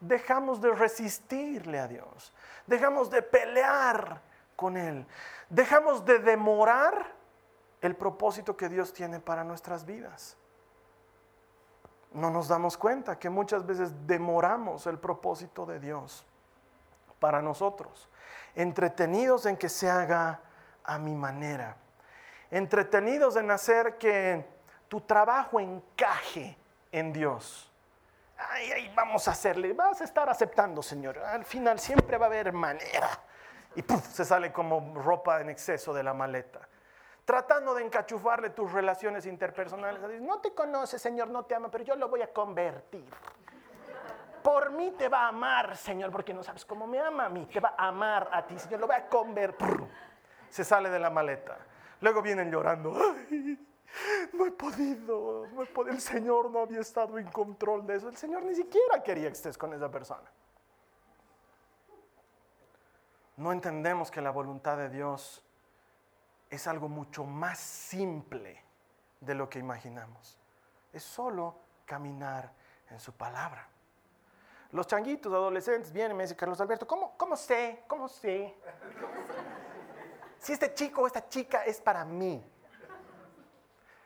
[0.00, 2.32] dejamos de resistirle a Dios,
[2.66, 4.22] dejamos de pelear
[4.56, 5.06] con Él,
[5.48, 7.14] dejamos de demorar
[7.80, 10.36] el propósito que Dios tiene para nuestras vidas.
[12.12, 16.26] No nos damos cuenta que muchas veces demoramos el propósito de Dios
[17.20, 18.08] para nosotros,
[18.54, 20.40] entretenidos en que se haga
[20.82, 21.76] a mi manera,
[22.50, 24.44] entretenidos en hacer que
[24.88, 26.56] tu trabajo encaje
[26.92, 27.72] en Dios.
[28.36, 31.18] Ay, vamos a hacerle, vas a estar aceptando, Señor.
[31.18, 33.08] Al final siempre va a haber manera.
[33.76, 36.60] Y se sale como ropa en exceso de la maleta.
[37.24, 40.20] Tratando de encachufarle tus relaciones interpersonales.
[40.20, 43.04] No te conoce, Señor, no te ama, pero yo lo voy a convertir
[44.42, 47.46] por mí te va a amar, Señor, porque no sabes cómo me ama a mí.
[47.46, 48.80] Te va a amar a ti, Señor.
[48.80, 49.86] Lo va a convertir.
[50.48, 51.56] Se sale de la maleta.
[52.00, 52.94] Luego vienen llorando.
[52.94, 53.58] Ay,
[54.32, 55.94] no he podido, no he podido.
[55.94, 58.08] El Señor no había estado en control de eso.
[58.08, 60.30] El Señor ni siquiera quería que estés con esa persona.
[63.36, 65.42] No entendemos que la voluntad de Dios
[66.50, 68.62] es algo mucho más simple
[69.20, 70.38] de lo que imaginamos.
[70.92, 72.52] Es solo caminar
[72.90, 73.66] en su palabra.
[74.72, 77.82] Los changuitos adolescentes vienen y me dicen, Carlos Alberto, ¿cómo, cómo sé?
[77.88, 78.54] ¿Cómo sé?
[80.40, 82.44] Si este chico o esta chica es para mí.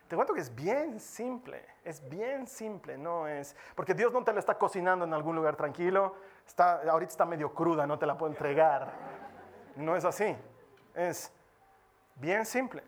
[0.07, 4.31] Te cuento que es bien simple, es bien simple, no es, porque Dios no te
[4.33, 8.15] la está cocinando en algún lugar tranquilo, está, ahorita está medio cruda, no te la
[8.15, 8.93] puedo entregar.
[9.75, 10.37] No es así,
[10.93, 11.31] es
[12.15, 12.83] bien simple.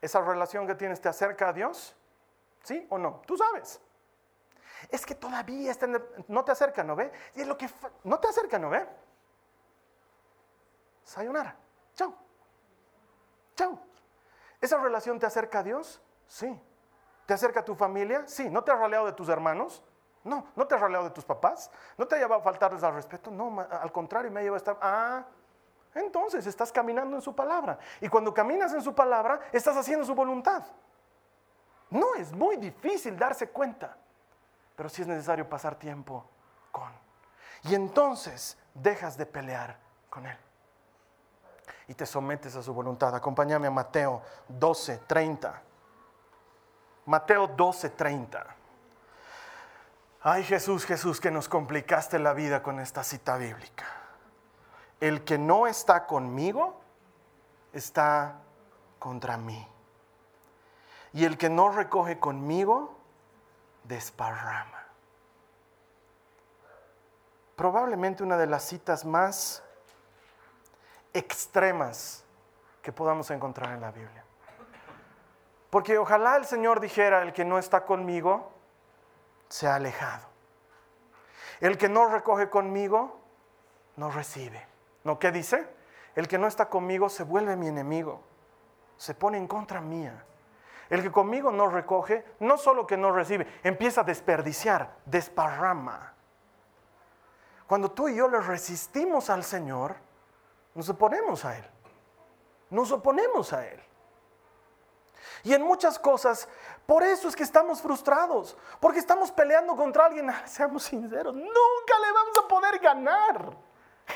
[0.00, 1.94] ¿Esa relación que tienes te acerca a Dios?
[2.62, 3.20] ¿Sí o no?
[3.26, 3.78] Tú sabes
[4.90, 5.72] es que todavía
[6.28, 7.12] no te acerca, ¿no ve?
[7.34, 7.68] Y es lo que
[8.04, 8.86] no te acerca, ¿no ve?
[11.04, 11.56] Sayonara.
[14.60, 16.00] ¿Esa relación te acerca a Dios?
[16.26, 16.60] Sí.
[17.26, 18.24] ¿Te acerca a tu familia?
[18.26, 18.48] Sí.
[18.48, 19.82] ¿No te has raleado de tus hermanos?
[20.24, 20.46] No.
[20.54, 21.70] ¿No te has raleado de tus papás?
[21.96, 23.30] ¿No te ha llevado a faltarles al respeto?
[23.30, 24.78] No, al contrario, me ha llevado a estar...
[24.80, 25.24] Ah,
[25.94, 27.78] entonces estás caminando en su palabra.
[28.00, 30.64] Y cuando caminas en su palabra, estás haciendo su voluntad.
[31.90, 33.98] No es muy difícil darse cuenta
[34.76, 36.24] pero sí es necesario pasar tiempo
[36.70, 36.90] con.
[37.64, 39.78] Y entonces dejas de pelear
[40.10, 40.36] con Él.
[41.88, 43.14] Y te sometes a su voluntad.
[43.14, 45.62] Acompáñame a Mateo 12, 30.
[47.06, 48.56] Mateo 12, 30.
[50.22, 53.84] Ay Jesús, Jesús, que nos complicaste la vida con esta cita bíblica.
[55.00, 56.80] El que no está conmigo
[57.72, 58.36] está
[59.00, 59.66] contra mí.
[61.12, 62.96] Y el que no recoge conmigo
[63.84, 64.86] desparrama.
[67.56, 69.62] Probablemente una de las citas más
[71.12, 72.24] extremas
[72.82, 74.24] que podamos encontrar en la Biblia.
[75.70, 78.52] Porque ojalá el Señor dijera, el que no está conmigo,
[79.48, 80.26] se ha alejado.
[81.60, 83.20] El que no recoge conmigo,
[83.96, 84.66] no recibe.
[85.04, 85.68] ¿No qué dice?
[86.14, 88.20] El que no está conmigo se vuelve mi enemigo,
[88.96, 90.24] se pone en contra mía.
[90.90, 96.12] El que conmigo no recoge, no solo que no recibe, empieza a desperdiciar, desparrama.
[97.66, 99.96] Cuando tú y yo le resistimos al Señor,
[100.74, 101.64] nos oponemos a Él.
[102.70, 103.80] Nos oponemos a Él.
[105.44, 106.48] Y en muchas cosas,
[106.86, 112.12] por eso es que estamos frustrados, porque estamos peleando contra alguien, seamos sinceros, nunca le
[112.12, 113.56] vamos a poder ganar.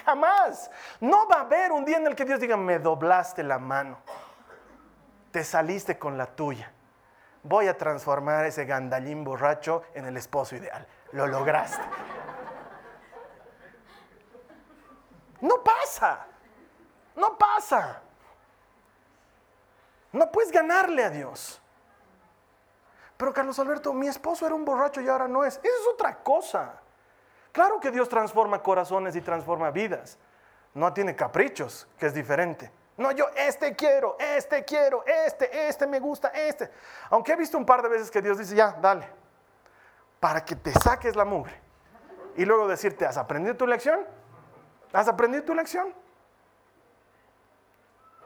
[0.05, 0.71] Jamás.
[1.01, 3.99] No va a haber un día en el que Dios diga, me doblaste la mano
[5.37, 6.73] te saliste con la tuya.
[7.43, 10.87] Voy a transformar ese gandalín borracho en el esposo ideal.
[11.13, 11.83] Lo lograste.
[15.43, 16.27] No pasa.
[17.17, 18.01] No pasa.
[20.13, 21.61] No puedes ganarle a Dios.
[23.17, 25.57] Pero Carlos Alberto, mi esposo era un borracho y ahora no es.
[25.57, 26.81] Eso es otra cosa.
[27.53, 30.19] Claro que Dios transforma corazones y transforma vidas.
[30.75, 32.71] No tiene caprichos, que es diferente.
[32.99, 36.71] No, yo este quiero, este quiero, este, este me gusta, este.
[37.11, 39.09] Aunque he visto un par de veces que Dios dice, ya, dale,
[40.21, 41.59] para que te saques la mugre.
[42.37, 44.07] Y luego decirte, ¿has aprendido tu lección?
[44.93, 45.95] ¿Has aprendido tu lección?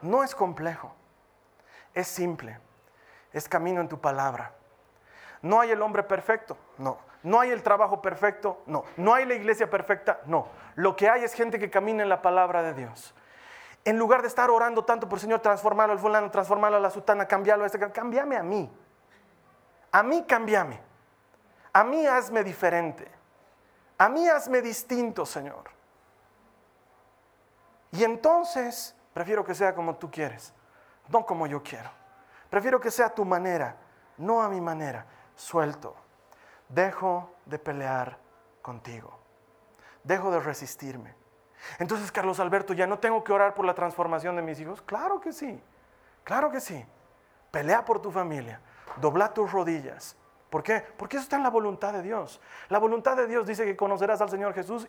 [0.01, 0.93] No es complejo,
[1.93, 2.59] es simple,
[3.33, 4.53] es camino en tu palabra.
[5.41, 6.97] No hay el hombre perfecto, no.
[7.23, 8.83] No hay el trabajo perfecto, no.
[8.97, 10.47] No hay la iglesia perfecta, no.
[10.75, 13.13] Lo que hay es gente que camina en la palabra de Dios.
[13.83, 17.27] En lugar de estar orando tanto por Señor, transformarlo al fulano, transformarlo a la sutana,
[17.27, 18.71] cambiarlo a este, cambiame a mí.
[19.91, 20.79] A mí cambiame.
[21.73, 23.07] A mí hazme diferente.
[23.97, 25.69] A mí hazme distinto, Señor.
[27.91, 30.53] Y entonces prefiero que sea como tú quieres,
[31.09, 31.89] no como yo quiero.
[32.49, 33.77] Prefiero que sea tu manera,
[34.17, 35.95] no a mi manera suelto.
[36.67, 38.17] Dejo de pelear
[38.61, 39.17] contigo.
[40.03, 41.15] Dejo de resistirme.
[41.79, 44.81] Entonces, Carlos Alberto, ¿ya no tengo que orar por la transformación de mis hijos?
[44.81, 45.61] Claro que sí,
[46.23, 46.85] claro que sí.
[47.51, 48.61] Pelea por tu familia,
[48.99, 50.15] dobla tus rodillas.
[50.49, 50.81] ¿Por qué?
[50.97, 52.41] Porque eso está en la voluntad de Dios.
[52.69, 54.87] La voluntad de Dios dice que conocerás al Señor Jesús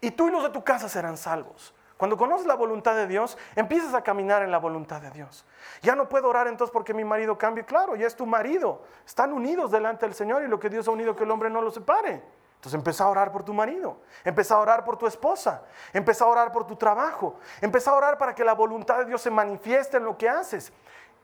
[0.00, 1.74] y tú y los de tu casa serán salvos.
[2.00, 5.44] Cuando conoces la voluntad de Dios, empiezas a caminar en la voluntad de Dios.
[5.82, 7.66] Ya no puedo orar entonces porque mi marido cambie.
[7.66, 8.80] Claro, ya es tu marido.
[9.04, 11.60] Están unidos delante del Señor y lo que Dios ha unido que el hombre no
[11.60, 12.22] lo separe.
[12.54, 16.28] Entonces empieza a orar por tu marido, empieza a orar por tu esposa, empieza a
[16.28, 19.98] orar por tu trabajo, empieza a orar para que la voluntad de Dios se manifieste
[19.98, 20.72] en lo que haces.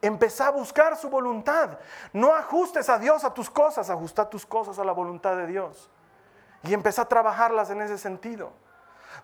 [0.02, 1.78] Empieza a buscar su voluntad.
[2.12, 5.90] No ajustes a Dios a tus cosas, ajusta tus cosas a la voluntad de Dios.
[6.64, 8.52] Y empieza a trabajarlas en ese sentido.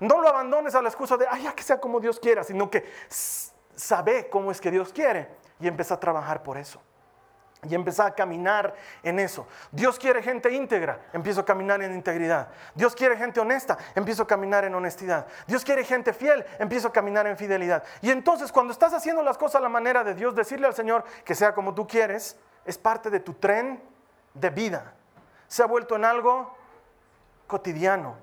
[0.00, 2.84] No lo abandones a la excusa de, ay, que sea como Dios quiera, sino que
[3.74, 5.28] sabe cómo es que Dios quiere
[5.60, 6.80] y empieza a trabajar por eso.
[7.64, 8.74] Y empieza a caminar
[9.04, 9.46] en eso.
[9.70, 12.48] Dios quiere gente íntegra, empiezo a caminar en integridad.
[12.74, 15.28] Dios quiere gente honesta, empiezo a caminar en honestidad.
[15.46, 17.84] Dios quiere gente fiel, empiezo a caminar en fidelidad.
[18.00, 21.04] Y entonces cuando estás haciendo las cosas a la manera de Dios, decirle al Señor
[21.24, 23.80] que sea como tú quieres, es parte de tu tren
[24.34, 24.94] de vida.
[25.46, 26.56] Se ha vuelto en algo
[27.46, 28.16] cotidiano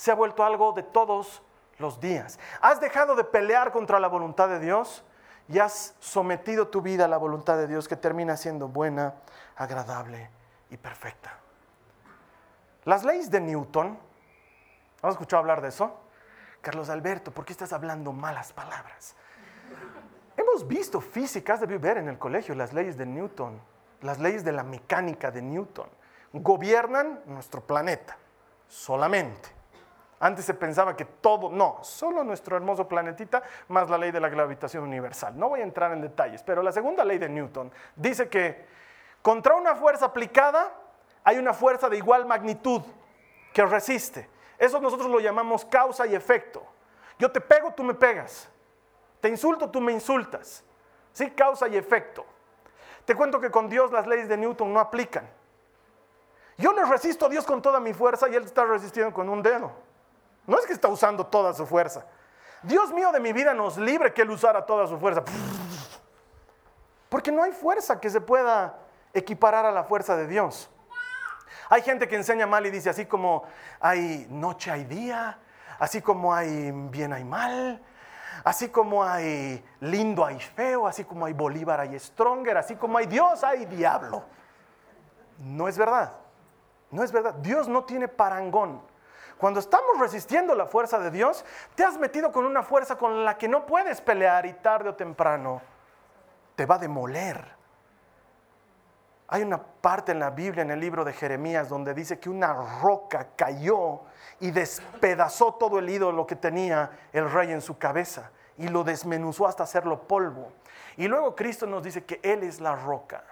[0.00, 1.42] se ha vuelto algo de todos
[1.76, 2.38] los días.
[2.62, 5.04] Has dejado de pelear contra la voluntad de Dios
[5.46, 9.16] y has sometido tu vida a la voluntad de Dios que termina siendo buena,
[9.56, 10.30] agradable
[10.70, 11.36] y perfecta.
[12.86, 13.98] Las leyes de Newton,
[15.02, 15.94] ¿has escuchado hablar de eso?
[16.62, 19.14] Carlos Alberto, ¿por qué estás hablando malas palabras?
[20.34, 23.60] Hemos visto físicas de ver en el colegio las leyes de Newton,
[24.00, 25.90] las leyes de la mecánica de Newton.
[26.32, 28.16] Gobiernan nuestro planeta
[28.66, 29.59] solamente.
[30.22, 34.28] Antes se pensaba que todo, no, solo nuestro hermoso planetita más la ley de la
[34.28, 35.36] gravitación universal.
[35.38, 38.66] No voy a entrar en detalles, pero la segunda ley de Newton dice que
[39.22, 40.72] contra una fuerza aplicada
[41.24, 42.82] hay una fuerza de igual magnitud
[43.54, 44.28] que resiste.
[44.58, 46.62] Eso nosotros lo llamamos causa y efecto.
[47.18, 48.46] Yo te pego, tú me pegas.
[49.22, 50.62] Te insulto, tú me insultas.
[51.14, 52.26] Sí, causa y efecto.
[53.06, 55.26] Te cuento que con Dios las leyes de Newton no aplican.
[56.58, 59.42] Yo le resisto a Dios con toda mi fuerza y Él está resistiendo con un
[59.42, 59.72] dedo.
[60.46, 62.04] No es que está usando toda su fuerza.
[62.62, 65.22] Dios mío de mi vida nos libre que Él usara toda su fuerza.
[67.08, 68.78] Porque no hay fuerza que se pueda
[69.12, 70.70] equiparar a la fuerza de Dios.
[71.68, 73.44] Hay gente que enseña mal y dice así como
[73.80, 75.38] hay noche, hay día,
[75.78, 77.80] así como hay bien, hay mal,
[78.44, 83.06] así como hay lindo, hay feo, así como hay Bolívar, hay Stronger, así como hay
[83.06, 84.24] Dios, hay diablo.
[85.38, 86.12] No es verdad.
[86.90, 87.34] No es verdad.
[87.34, 88.82] Dios no tiene parangón.
[89.40, 93.38] Cuando estamos resistiendo la fuerza de Dios, te has metido con una fuerza con la
[93.38, 95.62] que no puedes pelear y tarde o temprano
[96.54, 97.42] te va a demoler.
[99.28, 102.52] Hay una parte en la Biblia, en el libro de Jeremías, donde dice que una
[102.82, 104.00] roca cayó
[104.40, 109.46] y despedazó todo el ídolo que tenía el rey en su cabeza y lo desmenuzó
[109.46, 110.52] hasta hacerlo polvo.
[110.98, 113.24] Y luego Cristo nos dice que Él es la roca.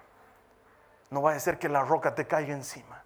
[1.10, 3.02] No va a ser que la roca te caiga encima.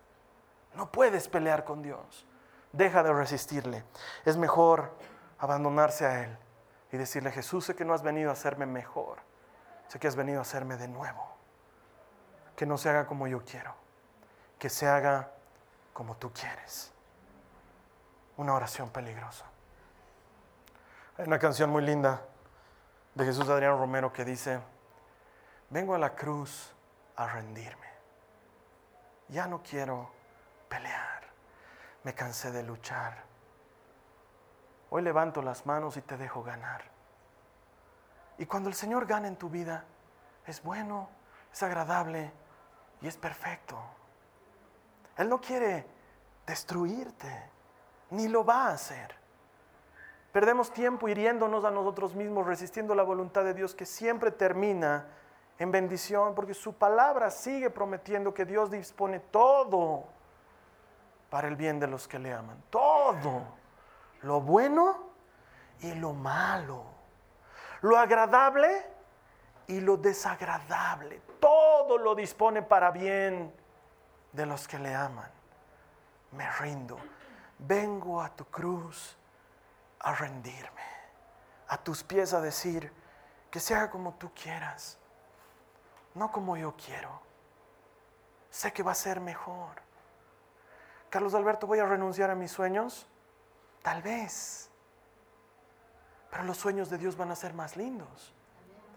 [0.77, 2.29] No puedes pelear con Dios
[2.73, 3.85] deja de resistirle.
[4.25, 4.97] Es mejor
[5.39, 6.39] abandonarse a Él
[6.91, 9.19] y decirle, Jesús, sé que no has venido a hacerme mejor,
[9.89, 11.31] sé que has venido a hacerme de nuevo.
[12.57, 13.75] Que no se haga como yo quiero,
[14.59, 15.31] que se haga
[15.93, 16.93] como tú quieres.
[18.37, 19.47] Una oración peligrosa.
[21.19, 22.23] Hay una canción muy linda
[23.15, 24.61] de Jesús Adrián Romero que dice,
[25.71, 26.73] vengo a la cruz
[27.17, 27.91] a rendirme.
[29.29, 30.11] Ya no quiero
[30.69, 31.22] pelear
[32.05, 33.25] me cansé de luchar.
[34.91, 36.83] Hoy levanto las manos y te dejo ganar.
[38.39, 39.85] Y cuando el Señor gana en tu vida,
[40.47, 41.09] es bueno,
[41.53, 42.33] es agradable
[43.01, 43.79] y es perfecto.
[45.17, 45.87] Él no quiere
[46.47, 47.51] destruirte,
[48.11, 49.15] ni lo va a hacer.
[50.33, 55.07] Perdemos tiempo hiriéndonos a nosotros mismos, resistiendo la voluntad de Dios que siempre termina
[55.59, 60.05] en bendición, porque su palabra sigue prometiendo que Dios dispone todo
[61.33, 62.63] para el bien de los que le aman.
[62.69, 63.43] Todo.
[64.21, 65.15] Lo bueno
[65.81, 66.85] y lo malo.
[67.81, 68.87] Lo agradable
[69.67, 71.23] y lo desagradable.
[71.41, 73.51] Todo lo dispone para bien
[74.31, 75.31] de los que le aman.
[76.33, 76.99] Me rindo.
[77.61, 79.17] Vengo a tu cruz
[80.01, 80.85] a rendirme.
[81.69, 82.93] A tus pies a decir
[83.51, 84.99] que se haga como tú quieras.
[86.15, 87.23] No como yo quiero.
[88.51, 89.92] Sé que va a ser mejor.
[91.13, 93.07] Carlos Alberto, ¿voy a renunciar a mis sueños?
[93.83, 94.71] Tal vez.
[96.31, 98.33] Pero los sueños de Dios van a ser más lindos.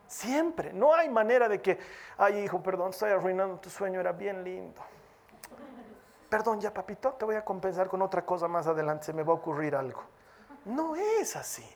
[0.08, 0.72] Siempre.
[0.72, 1.78] No hay manera de que,
[2.18, 4.82] ay hijo, perdón, estoy arruinando tu sueño, era bien lindo.
[6.30, 9.34] Perdón, ya papito, te voy a compensar con otra cosa más adelante, se me va
[9.34, 10.02] a ocurrir algo.
[10.64, 11.70] No es así.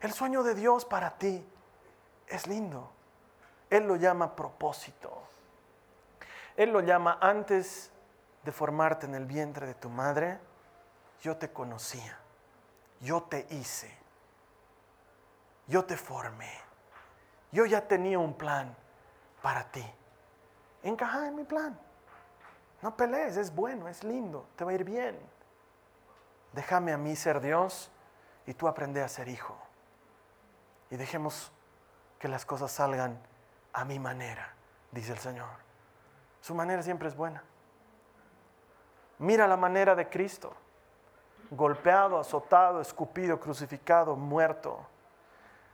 [0.00, 1.44] El sueño de Dios para ti
[2.28, 2.88] es lindo.
[3.68, 5.24] Él lo llama propósito.
[6.56, 7.91] Él lo llama antes
[8.44, 10.38] de formarte en el vientre de tu madre,
[11.20, 12.18] yo te conocía,
[13.00, 13.96] yo te hice,
[15.66, 16.52] yo te formé.
[17.52, 18.74] Yo ya tenía un plan
[19.42, 19.84] para ti.
[20.82, 21.78] Encaja en mi plan.
[22.80, 25.18] No pelees, es bueno, es lindo, te va a ir bien.
[26.52, 27.90] Déjame a mí ser Dios
[28.46, 29.56] y tú aprende a ser hijo.
[30.90, 31.52] Y dejemos
[32.18, 33.20] que las cosas salgan
[33.72, 34.54] a mi manera,
[34.90, 35.50] dice el Señor.
[36.40, 37.44] Su manera siempre es buena.
[39.18, 40.54] Mira la manera de Cristo,
[41.50, 44.86] golpeado, azotado, escupido, crucificado, muerto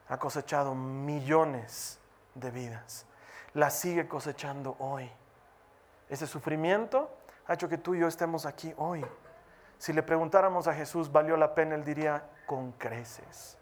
[0.09, 1.99] ha cosechado millones
[2.35, 3.07] de vidas.
[3.55, 5.11] La sigue cosechando hoy.
[6.09, 7.11] Ese sufrimiento
[7.47, 9.05] ha hecho que tú y yo estemos aquí hoy.
[9.79, 11.75] Si le preguntáramos a Jesús, ¿valió la pena?
[11.75, 13.57] Él diría, con creces,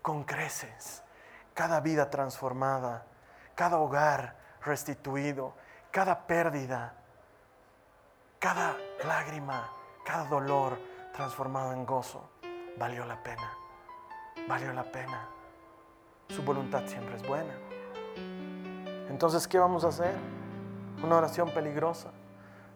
[0.00, 1.02] con creces.
[1.52, 3.04] Cada vida transformada,
[3.54, 5.54] cada hogar restituido,
[5.90, 6.94] cada pérdida,
[8.44, 8.76] cada
[9.06, 9.70] lágrima,
[10.04, 10.78] cada dolor
[11.14, 12.28] transformado en gozo,
[12.76, 13.50] valió la pena,
[14.46, 15.26] valió la pena.
[16.28, 17.54] Su voluntad siempre es buena.
[19.08, 20.14] Entonces, ¿qué vamos a hacer?
[21.02, 22.10] Una oración peligrosa.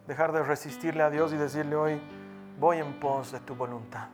[0.07, 2.01] Dejar de resistirle a Dios y decirle hoy,
[2.59, 4.09] voy en pos de tu voluntad.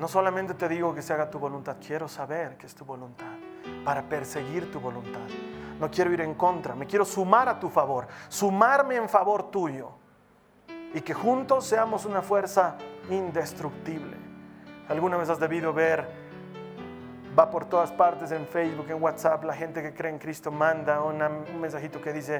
[0.00, 3.36] No solamente te digo que se haga tu voluntad, quiero saber que es tu voluntad,
[3.84, 5.28] para perseguir tu voluntad.
[5.78, 10.04] No quiero ir en contra, me quiero sumar a tu favor, sumarme en favor tuyo
[10.96, 12.74] y que juntos seamos una fuerza
[13.10, 14.16] indestructible.
[14.88, 16.08] Alguna vez has debido ver
[17.38, 21.02] va por todas partes en Facebook, en WhatsApp, la gente que cree en Cristo manda
[21.02, 22.38] un mensajito que dice,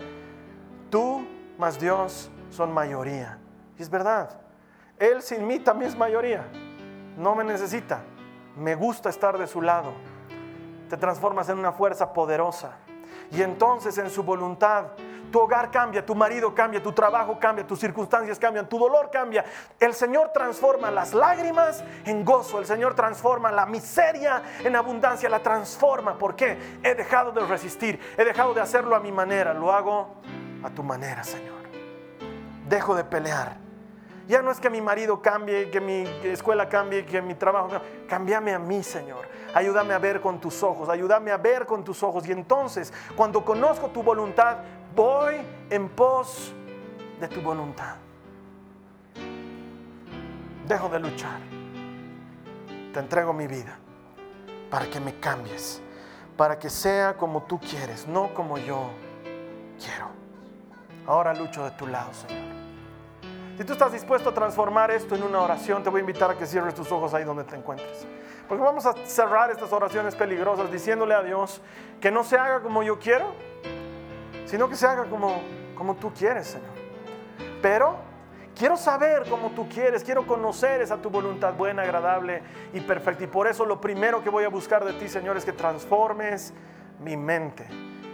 [0.88, 1.26] tú
[1.58, 3.38] más Dios son mayoría.
[3.78, 4.40] Y es verdad,
[4.98, 6.46] Él sin mí también es mayoría.
[7.18, 8.04] No me necesita,
[8.56, 9.92] me gusta estar de su lado.
[10.88, 12.78] Te transformas en una fuerza poderosa.
[13.30, 14.92] Y entonces en su voluntad
[15.30, 19.44] tu hogar cambia, tu marido cambia, tu trabajo cambia, tus circunstancias cambian, tu dolor cambia.
[19.78, 25.42] El Señor transforma las lágrimas en gozo, el Señor transforma la miseria en abundancia, la
[25.42, 26.18] transforma.
[26.18, 26.78] ¿Por qué?
[26.82, 30.16] He dejado de resistir, he dejado de hacerlo a mi manera, lo hago
[30.62, 31.56] a tu manera, Señor.
[32.68, 33.66] Dejo de pelear.
[34.28, 38.06] Ya no es que mi marido cambie, que mi escuela cambie, que mi trabajo cambie.
[38.08, 39.28] Cámbiame a mí, Señor.
[39.54, 42.26] Ayúdame a ver con tus ojos, ayúdame a ver con tus ojos.
[42.26, 44.58] Y entonces, cuando conozco tu voluntad,
[44.96, 45.36] voy
[45.68, 46.54] en pos
[47.20, 47.96] de tu voluntad.
[50.66, 51.38] Dejo de luchar.
[52.92, 53.78] Te entrego mi vida
[54.70, 55.82] para que me cambies,
[56.36, 58.90] para que sea como tú quieres, no como yo
[59.78, 60.08] quiero.
[61.06, 62.56] Ahora lucho de tu lado, Señor.
[63.58, 66.36] Si tú estás dispuesto a transformar esto en una oración, te voy a invitar a
[66.36, 68.06] que cierres tus ojos ahí donde te encuentres.
[68.48, 71.60] Porque vamos a cerrar estas oraciones peligrosas diciéndole a Dios
[72.00, 73.34] que no se haga como yo quiero,
[74.46, 75.42] sino que se haga como,
[75.76, 76.70] como tú quieres, Señor.
[77.60, 77.96] Pero
[78.56, 82.42] quiero saber cómo tú quieres, quiero conocer esa tu voluntad buena, agradable
[82.72, 83.24] y perfecta.
[83.24, 86.54] Y por eso lo primero que voy a buscar de ti, Señor, es que transformes
[87.00, 87.66] mi mente,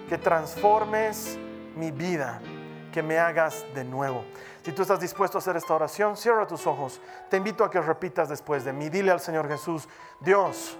[0.09, 1.39] que transformes
[1.77, 2.41] mi vida,
[2.93, 4.25] que me hagas de nuevo.
[4.63, 7.01] Si tú estás dispuesto a hacer esta oración, cierra tus ojos.
[7.29, 8.89] Te invito a que repitas después de mí.
[8.89, 9.89] Dile al Señor Jesús,
[10.21, 10.79] Dios,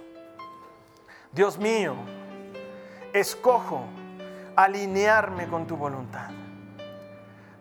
[1.31, 1.95] Dios mío,
[3.11, 3.85] escojo
[4.55, 6.29] alinearme con tu voluntad.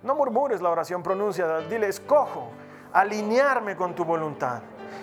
[0.02, 2.50] No murmures la oración, pronuncia, dile, escojo
[2.92, 4.60] alinearme con tu voluntad.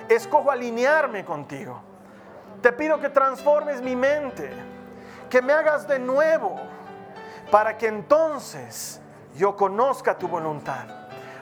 [0.08, 1.82] Escojo alinearme contigo.
[2.62, 4.52] Te pido que transformes mi mente,
[5.30, 6.56] que me hagas de nuevo,
[7.52, 9.02] para que entonces
[9.36, 10.86] yo conozca tu voluntad,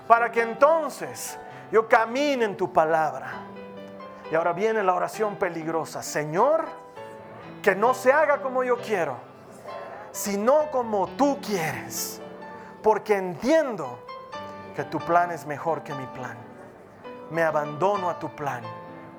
[0.08, 1.39] para que entonces
[1.72, 3.28] yo camine en tu palabra.
[4.32, 6.04] Y ahora viene la oración peligrosa.
[6.04, 6.66] Señor,
[7.64, 9.16] que no se haga como yo quiero,
[10.18, 12.20] sino como tú quieres,
[12.82, 13.99] porque entiendo
[14.76, 16.36] que tu plan es mejor que mi plan.
[17.30, 18.63] Me abandono a tu plan,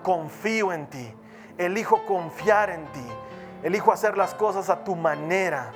[0.03, 1.14] confío en ti,
[1.57, 3.07] elijo confiar en ti,
[3.62, 5.70] elijo hacer las cosas a tu manera,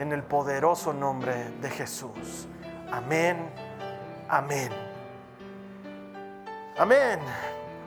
[0.00, 2.48] en el poderoso nombre de Jesús.
[2.90, 3.38] Amén,
[4.28, 4.70] amén.
[6.76, 7.20] Amén.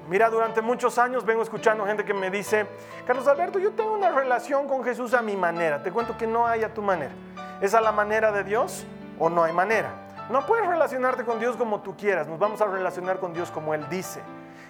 [0.08, 2.66] Mira, durante muchos años vengo escuchando gente que me dice,
[3.05, 5.84] Carlos Alberto, yo tengo una relación con Jesús a mi manera.
[5.84, 7.12] Te cuento que no hay a tu manera.
[7.60, 8.86] ¿Es a la manera de Dios
[9.20, 9.89] o no hay manera?
[10.30, 12.28] No puedes relacionarte con Dios como tú quieras.
[12.28, 14.22] Nos vamos a relacionar con Dios como Él dice.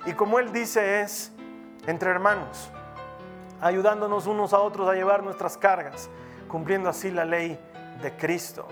[0.05, 1.31] Y como Él dice es
[1.85, 2.69] entre hermanos,
[3.61, 6.09] ayudándonos unos a otros a llevar nuestras cargas,
[6.47, 7.59] cumpliendo así la ley
[8.01, 8.67] de Cristo.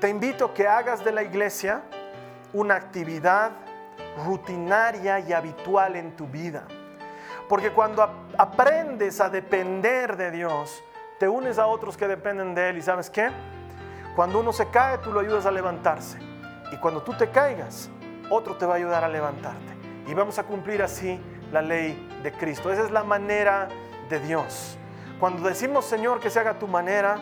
[0.00, 1.82] Te invito a que hagas de la iglesia
[2.52, 3.52] una actividad
[4.24, 6.64] rutinaria y habitual en tu vida.
[7.48, 8.02] Porque cuando
[8.38, 10.82] aprendes a depender de Dios,
[11.18, 12.78] te unes a otros que dependen de Él.
[12.78, 13.30] ¿Y sabes qué?
[14.16, 16.18] Cuando uno se cae, tú lo ayudas a levantarse.
[16.72, 17.90] Y cuando tú te caigas,
[18.30, 19.74] otro te va a ayudar a levantarte.
[20.06, 21.20] Y vamos a cumplir así
[21.52, 22.72] la ley de Cristo.
[22.72, 23.68] Esa es la manera
[24.08, 24.78] de Dios.
[25.20, 27.18] Cuando decimos, Señor, que se haga tu manera,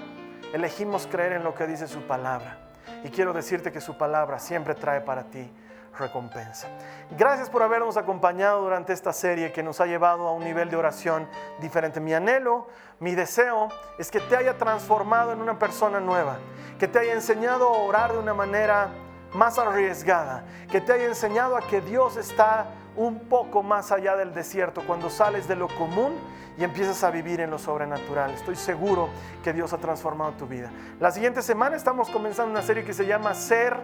[0.53, 2.59] elegimos creer en lo que dice su palabra.
[3.05, 5.51] Y quiero decirte que su palabra siempre trae para ti
[5.99, 6.69] recompensa.
[7.17, 10.77] Gracias por habernos acompañado durante esta serie que nos ha llevado a un nivel de
[10.77, 11.29] oración
[11.61, 12.01] diferente.
[12.01, 12.69] Mi anhelo,
[13.01, 13.69] mi deseo
[13.99, 16.39] es que te haya transformado en una persona nueva,
[16.79, 18.91] que te haya enseñado a orar de una manera
[19.35, 22.67] más arriesgada, que te haya enseñado a que Dios está
[22.97, 26.19] un poco más allá del desierto, cuando sales de lo común
[26.59, 28.31] y empiezas a vivir en lo sobrenatural.
[28.33, 29.09] Estoy seguro
[29.43, 30.71] que Dios ha transformado tu vida.
[31.01, 33.75] La siguiente semana estamos comenzando una serie que se llama Ser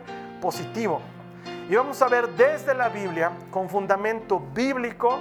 [0.41, 1.01] Positivo.
[1.69, 5.19] Y vamos a ver desde la Biblia, con fundamento bíblico,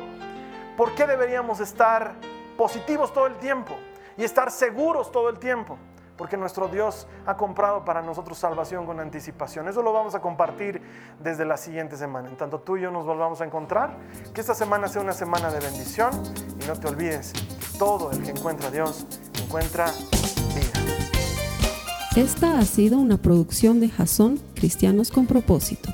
[0.78, 2.14] por qué deberíamos estar
[2.56, 3.76] positivos todo el tiempo
[4.18, 5.78] y estar seguros todo el tiempo.
[6.18, 9.68] Porque nuestro Dios ha comprado para nosotros salvación con anticipación.
[9.68, 10.82] Eso lo vamos a compartir
[11.20, 12.28] desde la siguiente semana.
[12.28, 13.92] En tanto tú y yo nos volvamos a encontrar,
[14.34, 16.12] que esta semana sea una semana de bendición.
[16.60, 17.34] Y no te olvides
[17.78, 19.06] todo el que encuentra a Dios
[19.44, 19.92] encuentra
[20.56, 20.80] vida.
[22.16, 25.94] Esta ha sido una producción de Jason Cristianos con propósito.